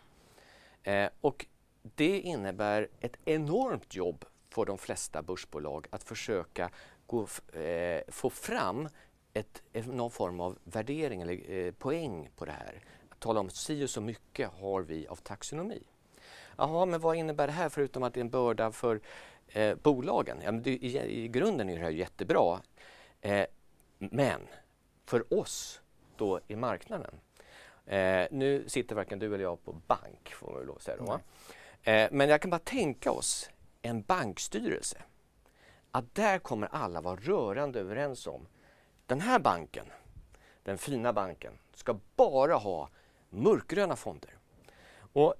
[0.82, 1.46] Eh, och
[1.82, 6.70] det innebär ett enormt jobb för de flesta börsbolag att försöka
[7.06, 8.88] gå, eh, få fram
[9.32, 12.80] ett, någon form av värdering eller eh, poäng på det här.
[13.24, 15.82] Tala om si och så mycket har vi av taxonomi.
[16.56, 19.00] Jaha, men vad innebär det här förutom att det är en börda för
[19.48, 20.38] eh, bolagen?
[20.44, 22.60] Ja, det, i, I grunden är det här jättebra.
[23.20, 23.46] Eh,
[23.98, 24.40] men
[25.04, 25.80] för oss
[26.16, 27.20] då i marknaden.
[27.86, 30.96] Eh, nu sitter varken du eller jag på bank, får man väl lov att säga.
[30.96, 31.20] Då,
[31.90, 33.50] eh, men jag kan bara tänka oss
[33.82, 35.02] en bankstyrelse.
[35.90, 38.46] Att där kommer alla vara rörande överens om
[39.06, 39.86] den här banken,
[40.62, 42.88] den fina banken, ska bara ha
[43.34, 44.38] mörkgröna fonder.
[45.12, 45.34] Och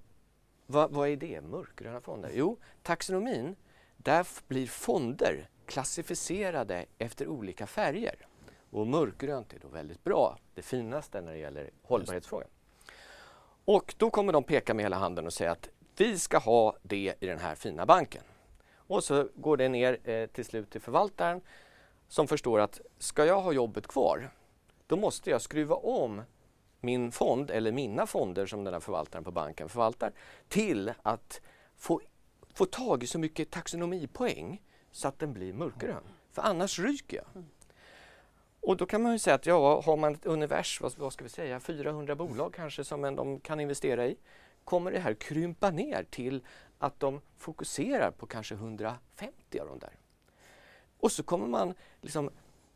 [0.67, 2.31] vad, vad är det, mörkgröna fonder?
[2.35, 3.57] Jo, taxonomin,
[3.97, 8.27] där blir fonder klassificerade efter olika färger.
[8.71, 12.49] Och mörkgrönt är då väldigt bra, det finaste när det gäller hållbarhetsfrågan.
[13.65, 17.15] Och då kommer de peka med hela handen och säga att vi ska ha det
[17.21, 18.23] i den här fina banken.
[18.87, 21.41] Och så går det ner eh, till slut till förvaltaren
[22.09, 24.31] som förstår att ska jag ha jobbet kvar,
[24.87, 26.23] då måste jag skruva om
[26.85, 30.13] min fond eller mina fonder som den här förvaltaren på banken förvaltar
[30.49, 31.41] till att
[31.77, 32.01] få,
[32.55, 36.03] få tag i så mycket taxonomipoäng så att den blir mörkgrön.
[36.33, 37.45] För annars ryker jag.
[38.61, 41.25] Och då kan man ju säga att ja, har man ett univers, vad, vad ska
[41.25, 44.17] vi säga, 400 bolag kanske som de kan investera i,
[44.65, 46.45] kommer det här krympa ner till
[46.79, 49.97] att de fokuserar på kanske 150 av de där.
[51.01, 52.31] Och så kommer man liksom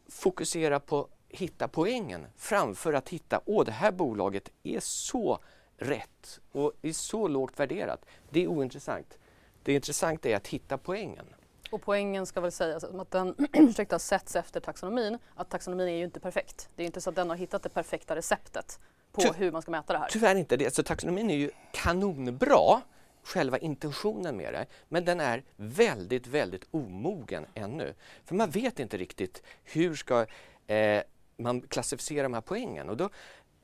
[0.09, 5.39] fokusera på hitta poängen framför att hitta, åh det här bolaget är så
[5.77, 8.07] rätt och är så lågt värderat.
[8.31, 9.19] Det är ointressant.
[9.63, 11.27] Det intressanta är att hitta poängen.
[11.71, 15.19] Och poängen ska väl sägas att den ursäkta, sätts efter taxonomin.
[15.35, 16.69] Att taxonomin är ju inte perfekt.
[16.77, 18.81] Det är inte så att den har hittat det perfekta receptet
[19.13, 20.09] på Ty hur man ska mäta det här.
[20.11, 20.65] Tyvärr inte det.
[20.65, 22.83] Alltså, taxonomin är ju kanonbra
[23.23, 24.67] själva intentionen med det.
[24.89, 27.95] Men den är väldigt, väldigt omogen ännu.
[28.25, 30.27] För man vet inte riktigt hur ska
[30.67, 31.03] eh,
[31.39, 32.89] man klassificerar de här poängen.
[32.89, 33.11] Och då,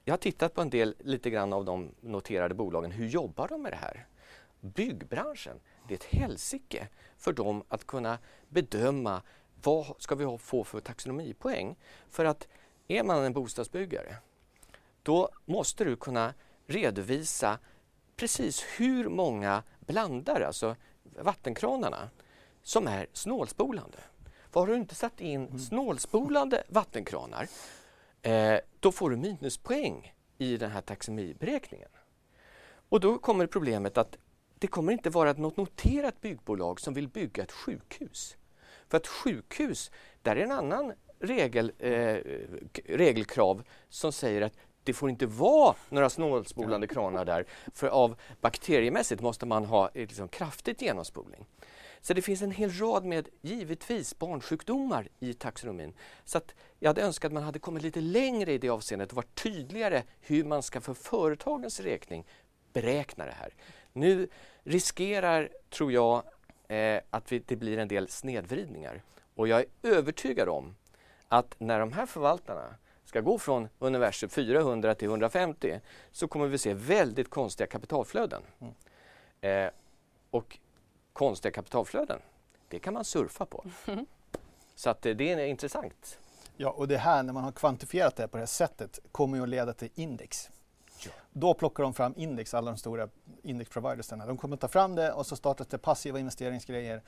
[0.05, 2.91] jag har tittat på en del, lite grann av de noterade bolagen.
[2.91, 4.07] Hur jobbar de med det här?
[4.61, 8.19] Byggbranschen, det är ett helsike för dem att kunna
[8.49, 9.23] bedöma
[9.63, 11.77] vad ska vi få för taxonomipoäng.
[12.11, 12.49] För att
[12.89, 14.17] är man en bostadsbyggare,
[15.03, 16.35] då måste du kunna
[16.67, 17.59] redovisa
[18.17, 22.11] precis hur många blandare, alltså vattenkranarna,
[22.63, 23.99] som är snålspolande.
[24.55, 25.59] Har du inte satt in mm.
[25.59, 27.49] snålspolande vattenkranar,
[28.23, 31.89] eh, då får du minuspoäng i den här taxonomiberäkningen.
[32.89, 34.17] Och då kommer problemet att
[34.59, 38.37] det kommer inte vara något noterat byggbolag som vill bygga ett sjukhus.
[38.89, 39.91] För att sjukhus,
[40.23, 42.19] där är en annan regel, eh,
[42.85, 44.53] regelkrav som säger att
[44.83, 50.29] det får inte vara några snålspolande kranar där för av bakteriemässigt måste man ha liksom,
[50.29, 51.47] kraftigt genomspolning.
[52.05, 55.95] Så det finns en hel rad med, givetvis, barnsjukdomar i taxonomin.
[56.25, 56.41] Så
[56.79, 60.03] jag hade önskat att man hade kommit lite längre i det avseendet och varit tydligare
[60.21, 62.27] hur man ska för företagens räkning
[62.73, 63.55] beräkna det här.
[63.93, 64.29] Nu
[64.63, 66.23] riskerar, tror jag,
[66.69, 69.03] eh, att vi, det blir en del snedvridningar.
[69.35, 70.77] Och jag är övertygad om
[71.29, 72.75] att när de här förvaltarna
[73.05, 75.81] ska gå från universum 400 till 150
[76.13, 78.43] så kommer vi se väldigt konstiga kapitalflöden.
[78.61, 78.75] Mm.
[79.41, 79.71] Eh,
[80.31, 80.59] och
[81.15, 82.21] konstiga kapitalflöden,
[82.69, 83.65] det kan man surfa på.
[83.87, 84.07] Mm.
[84.75, 86.19] Så att eh, det är intressant.
[86.57, 89.43] Ja, och det här när man har kvantifierat det på det här sättet kommer ju
[89.43, 90.51] att leda till index.
[91.05, 91.11] Ja.
[91.33, 93.09] Då plockar de fram index, alla de stora
[93.43, 94.27] indexprovidersarna.
[94.27, 97.03] De kommer ta fram det och så startas det passiva investeringsgrejer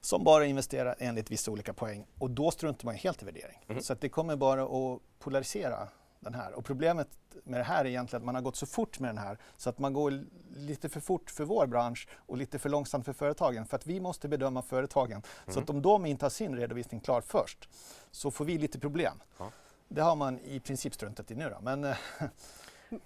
[0.00, 3.64] som bara investerar enligt vissa olika poäng och då struntar man helt i värdering.
[3.68, 3.82] Mm.
[3.82, 5.88] Så det kommer bara att polarisera
[6.20, 6.52] den här.
[6.52, 7.08] Och problemet
[7.44, 9.70] med det här är egentligen att man har gått så fort med den här så
[9.70, 10.24] att man går
[10.56, 13.66] lite för fort för vår bransch och lite för långsamt för företagen.
[13.66, 15.22] För att vi måste bedöma företagen.
[15.44, 15.54] Mm.
[15.54, 17.68] Så att om de inte har sin redovisning klar först
[18.10, 19.22] så får vi lite problem.
[19.38, 19.50] Ja.
[19.88, 21.60] Det har man i princip struntat i nu då.
[21.60, 21.94] Men,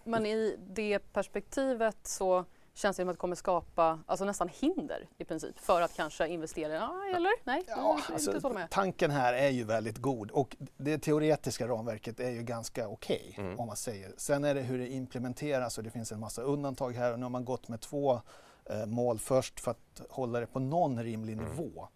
[0.04, 2.44] Men i det perspektivet så
[2.74, 6.28] känns det som att det kommer skapa alltså nästan hinder i princip för att kanske
[6.28, 6.74] investera.
[6.74, 7.32] Ja, eller?
[7.44, 12.42] Nej, ja, alltså, tanken här är ju väldigt god och det teoretiska ramverket är ju
[12.42, 13.60] ganska okej okay, mm.
[13.60, 14.12] om man säger.
[14.16, 17.24] Sen är det hur det implementeras och det finns en massa undantag här och nu
[17.24, 18.20] har man gått med två
[18.64, 21.44] eh, mål först för att hålla det på någon rimlig mm.
[21.44, 21.88] nivå.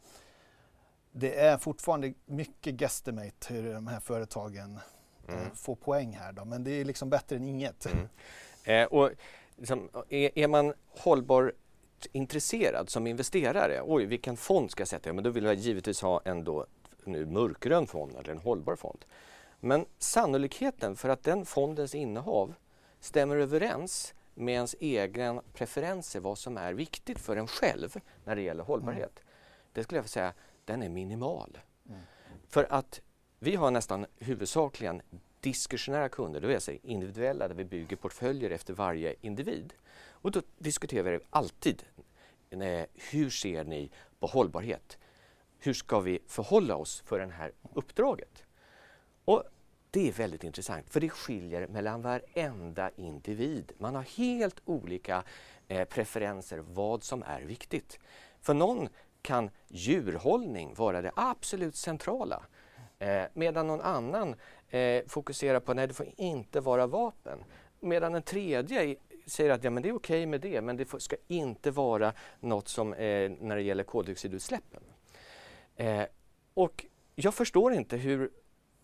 [1.13, 4.79] Det är fortfarande mycket guesstimate hur de här företagen
[5.29, 5.57] eh, mm.
[5.57, 7.87] får poäng här då, men det är liksom bättre än inget.
[7.87, 8.09] Mm.
[8.65, 9.11] Eh, och
[9.57, 11.53] liksom, är, är man hållbar
[12.13, 15.09] intresserad som investerare, oj vilken fond ska jag sätta?
[15.09, 16.67] Ja, men då vill jag givetvis ha en då,
[17.05, 19.05] nu mörkgrön fond eller en hållbar fond.
[19.61, 22.55] Men sannolikheten för att den fondens innehav
[23.01, 28.43] stämmer överens med ens egna preferenser vad som är viktigt för en själv när det
[28.43, 29.13] gäller hållbarhet.
[29.17, 29.33] Mm.
[29.73, 30.33] Det skulle jag säga,
[30.65, 31.59] den är minimal.
[31.89, 32.01] Mm.
[32.49, 33.01] För att
[33.39, 35.03] vi har nästan huvudsakligen
[35.41, 39.73] diskussionära kunder, det vill säga individuella där vi bygger portföljer efter varje individ.
[40.09, 41.83] Och då diskuterar vi alltid
[42.51, 44.99] eh, hur ser ni på hållbarhet?
[45.59, 48.45] Hur ska vi förhålla oss för det här uppdraget?
[49.25, 49.45] Och
[49.91, 53.73] det är väldigt intressant för det skiljer mellan varenda individ.
[53.79, 55.23] Man har helt olika
[55.69, 57.99] eh, preferenser vad som är viktigt.
[58.41, 58.89] För någon
[59.23, 62.43] kan djurhållning vara det absolut centrala
[62.99, 64.35] eh, medan någon annan
[64.77, 67.39] eh, fokuserar på att det får inte vara vapen.
[67.81, 68.97] Medan en tredje
[69.27, 72.13] säger att ja, men det är okej okay med det men det ska inte vara
[72.41, 74.83] något som eh, när det gäller koldioxidutsläppen.
[75.77, 76.03] Eh,
[76.55, 78.31] och jag förstår inte hur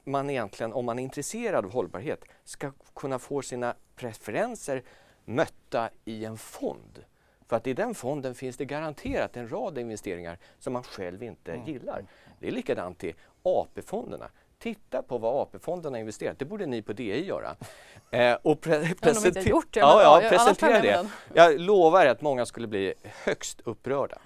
[0.05, 4.83] man egentligen, om man är intresserad av hållbarhet, ska kunna få sina preferenser
[5.25, 7.05] mötta i en fond.
[7.49, 11.53] För att i den fonden finns det garanterat en rad investeringar som man själv inte
[11.53, 11.67] mm.
[11.67, 12.05] gillar.
[12.41, 14.31] Det är likadant i AP-fonderna.
[14.63, 16.39] Titta på vad AP-fonderna investerat.
[16.39, 17.57] Det borde ni på DI göra.
[18.11, 19.81] Eh, och pre presentera gjort det.
[19.81, 21.09] Ja, ja, presentera det.
[21.35, 22.95] Jag lovar att många skulle bli
[23.25, 24.19] högst upprörda.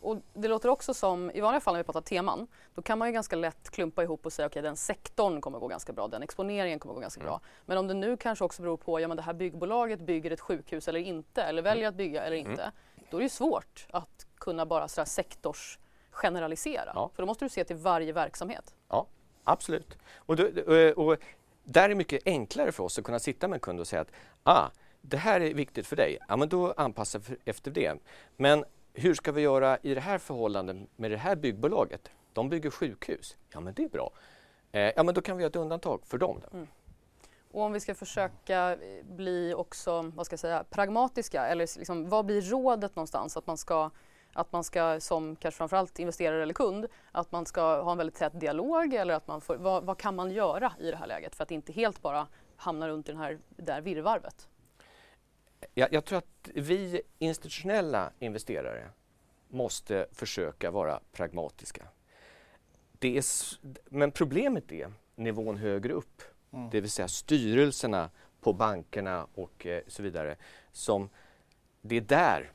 [0.00, 3.08] Och det låter också som, i vanliga fall när vi pratar teman, då kan man
[3.08, 6.08] ju ganska lätt klumpa ihop och säga okej okay, den sektorn kommer gå ganska bra,
[6.08, 7.30] den exponeringen kommer gå ganska mm.
[7.30, 7.40] bra.
[7.66, 10.40] Men om det nu kanske också beror på, ja men det här byggbolaget bygger ett
[10.40, 13.06] sjukhus eller inte, eller väljer att bygga eller inte, mm.
[13.10, 15.78] då är det ju svårt att kunna bara sådär sektors
[16.10, 16.92] generalisera.
[16.94, 17.10] Ja.
[17.14, 18.74] För då måste du se till varje verksamhet.
[19.50, 19.98] Absolut.
[20.14, 21.16] Och, då, och, och
[21.64, 24.02] där är det mycket enklare för oss att kunna sitta med en kund och säga
[24.02, 24.10] att
[24.42, 24.68] ah,
[25.00, 27.94] det här är viktigt för dig, ja men då anpassa för, efter det.
[28.36, 32.10] Men hur ska vi göra i det här förhållandet med det här byggbolaget?
[32.32, 33.36] De bygger sjukhus.
[33.52, 34.10] Ja, men det är bra.
[34.72, 36.40] Eh, ja, men då kan vi göra ett undantag för dem.
[36.52, 36.66] Mm.
[37.52, 42.08] Och om vi ska försöka eh, bli också, vad ska jag säga, pragmatiska eller liksom,
[42.08, 43.36] vad blir rådet någonstans?
[43.36, 43.90] Att man ska
[44.32, 48.16] att man ska som kanske framförallt investerare eller kund, att man ska ha en väldigt
[48.16, 51.34] tät dialog eller att man får, vad, vad, kan man göra i det här läget
[51.34, 52.26] för att inte helt bara
[52.56, 54.48] hamna runt i den här, det där virrvarvet?
[55.74, 58.90] Jag, jag tror att vi institutionella investerare
[59.48, 61.82] måste försöka vara pragmatiska.
[62.98, 63.24] Det är,
[63.84, 66.22] men problemet är nivån högre upp,
[66.52, 66.70] mm.
[66.70, 68.10] det vill säga styrelserna
[68.40, 70.36] på bankerna och eh, så vidare.
[70.72, 71.10] Som,
[71.80, 72.50] det är där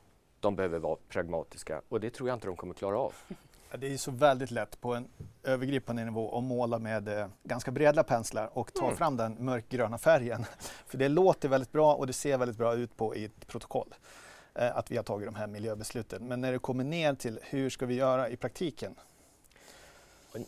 [0.45, 3.13] de behöver vara pragmatiska och det tror jag inte de kommer klara av.
[3.77, 5.07] Det är så väldigt lätt på en
[5.43, 8.97] övergripande nivå att måla med eh, ganska breda penslar och ta mm.
[8.97, 10.45] fram den mörkgröna färgen.
[10.85, 13.95] För det låter väldigt bra och det ser väldigt bra ut på i ett protokoll
[14.53, 16.27] eh, att vi har tagit de här miljöbesluten.
[16.27, 18.95] Men när det kommer ner till hur ska vi göra i praktiken?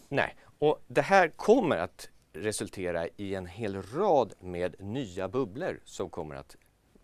[0.09, 6.09] Nej, och det här kommer att resultera i en hel rad med nya bubblor som
[6.09, 6.55] kommer att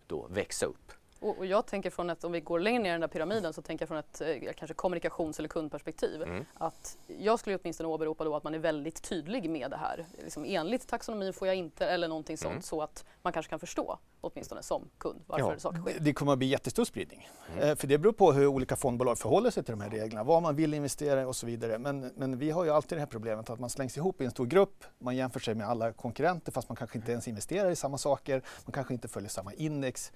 [0.06, 0.92] då växa upp.
[1.24, 3.52] Och, och, jag tänker från ett, om vi går längre ner i den där pyramiden,
[3.52, 6.22] så tänker jag från ett eh, kanske kommunikations eller kundperspektiv.
[6.22, 6.44] Mm.
[6.54, 10.06] Att jag skulle åtminstone åberopa då att man är väldigt tydlig med det här.
[10.22, 12.62] Liksom, enligt taxonomin får jag inte, eller någonting sånt, mm.
[12.62, 16.00] så att man kanske kan förstå, åtminstone som kund, varför ja, saker sker.
[16.00, 17.28] Det kommer att bli jättestor spridning.
[17.52, 17.68] Mm.
[17.68, 20.42] Eh, för det beror på hur olika fondbolag förhåller sig till de här reglerna, vad
[20.42, 21.78] man vill investera i och så vidare.
[21.78, 24.30] Men, men vi har ju alltid det här problemet att man slängs ihop i en
[24.30, 27.76] stor grupp, man jämför sig med alla konkurrenter fast man kanske inte ens investerar i
[27.76, 30.12] samma saker, man kanske inte följer samma index.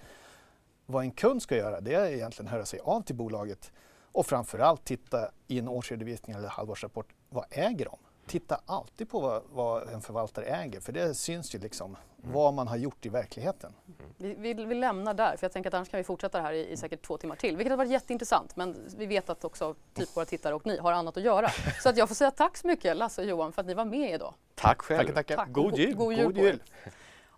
[0.91, 3.73] Vad en kund ska göra det är egentligen höra sig av till bolaget
[4.13, 7.99] och framförallt titta i en årsredovisning eller halvårsrapport, vad äger de?
[8.27, 12.33] Titta alltid på vad, vad en förvaltare äger för det syns ju liksom mm.
[12.33, 13.73] vad man har gjort i verkligheten.
[13.87, 14.11] Mm.
[14.17, 16.53] Vi, vi, vi, lämnar där för jag tänker att annars kan vi fortsätta det här
[16.53, 19.75] i, i säkert två timmar till vilket har varit jätteintressant men vi vet att också
[19.95, 21.49] typ våra tittare och ni har annat att göra.
[21.83, 23.85] Så att jag får säga tack så mycket Lasse och Johan för att ni var
[23.85, 24.35] med idag.
[24.55, 24.99] Tack själv.
[24.99, 25.37] Tackar, tackar.
[25.37, 25.53] Tack.
[25.53, 25.95] God jul.
[25.95, 26.25] God jul.
[26.25, 26.61] God jul.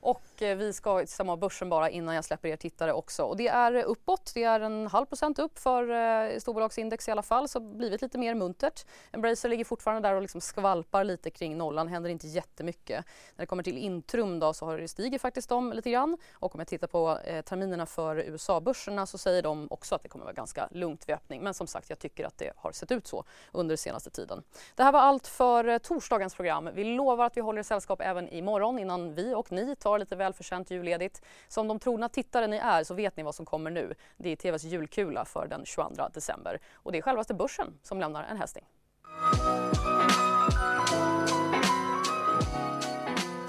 [0.01, 3.22] Och eh, vi ska stämma av börsen bara innan jag släpper er tittare också.
[3.22, 7.11] Och det är eh, uppåt, det är en halv procent upp för eh, storbolagsindex i
[7.11, 8.86] alla fall, så blivit lite mer muntert.
[9.12, 13.05] Embracer ligger fortfarande där och liksom skvalpar lite kring nollan, händer inte jättemycket.
[13.36, 16.18] När det kommer till Intrum då så har det stiger faktiskt de lite grann.
[16.32, 20.09] Och om jag tittar på eh, terminerna för USA-börserna så säger de också att det
[20.09, 21.42] kommer vara ganska lugnt vid öppning.
[21.42, 24.42] Men som sagt, jag tycker att det har sett ut så under senaste tiden.
[24.74, 26.70] Det här var allt för eh, torsdagens program.
[26.74, 30.16] Vi lovar att vi håller sällskap även imorgon innan vi och ni tar tar lite
[30.16, 31.22] välförtjänt julledigt.
[31.49, 33.95] Som de trogna tittare ni är så vet ni vad som kommer nu.
[34.16, 36.61] Det är TVs julkula för den 22 december.
[36.74, 38.64] Och det är självaste börsen som lämnar en hälsning.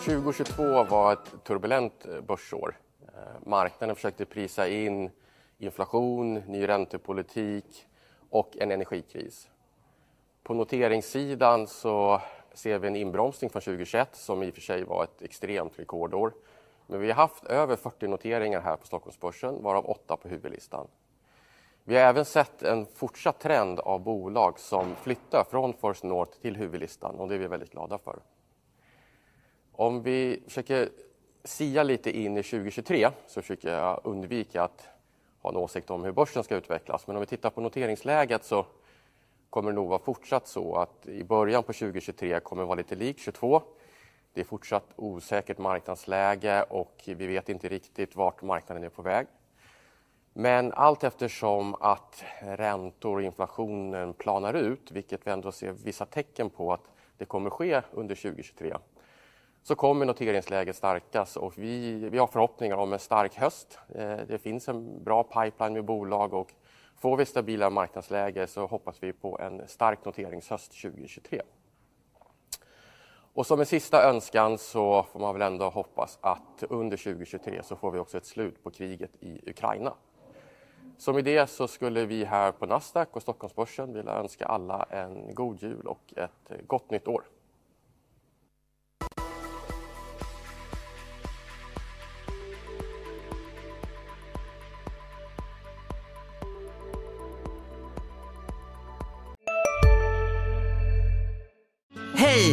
[0.06, 2.78] 2022 var ett turbulent eh, börsår.
[3.02, 5.10] Eh, marknaden försökte prisa in
[5.58, 7.88] inflation, ny räntepolitik
[8.30, 9.50] och en energikris.
[10.44, 12.22] På noteringssidan så
[12.54, 16.34] ser vi en inbromsning från 2021 som i och för sig var ett extremt rekordår.
[16.88, 20.88] Men vi har haft över 40 noteringar här på Stockholmsbörsen, varav 8 på huvudlistan.
[21.84, 26.56] Vi har även sett en fortsatt trend av bolag som flyttar från First North till
[26.56, 28.20] huvudlistan och det är vi väldigt glada för.
[29.72, 30.90] Om vi försöker
[31.44, 34.88] sia lite in i 2023 så försöker jag undvika att
[35.42, 37.08] ha en åsikt om hur börsen ska utvecklas.
[37.08, 38.66] Men om vi tittar på noteringsläget så
[39.52, 42.96] kommer det nog vara fortsatt så att i början på 2023 kommer det vara lite
[42.96, 43.62] lik 22.
[44.34, 49.28] Det är fortsatt osäkert marknadsläge och vi vet inte riktigt vart marknaden är på väg.
[50.34, 56.50] Men allt eftersom att räntor och inflationen planar ut, vilket vi ändå ser vissa tecken
[56.50, 58.76] på att det kommer ske under 2023,
[59.64, 63.80] så kommer noteringsläget stärkas och vi, vi har förhoppningar om en stark höst.
[63.96, 66.54] Eh, det finns en bra pipeline med bolag och
[67.02, 71.42] får vi stabila marknadsläge så hoppas vi på en stark noteringshöst 2023.
[73.34, 77.76] Och som en sista önskan så får man väl ändå hoppas att under 2023 så
[77.76, 79.94] får vi också ett slut på kriget i Ukraina.
[80.98, 85.36] Så med det så skulle vi här på Nasdaq och Stockholmsbörsen vilja önska alla en
[85.36, 87.24] god jul och ett gott nytt år.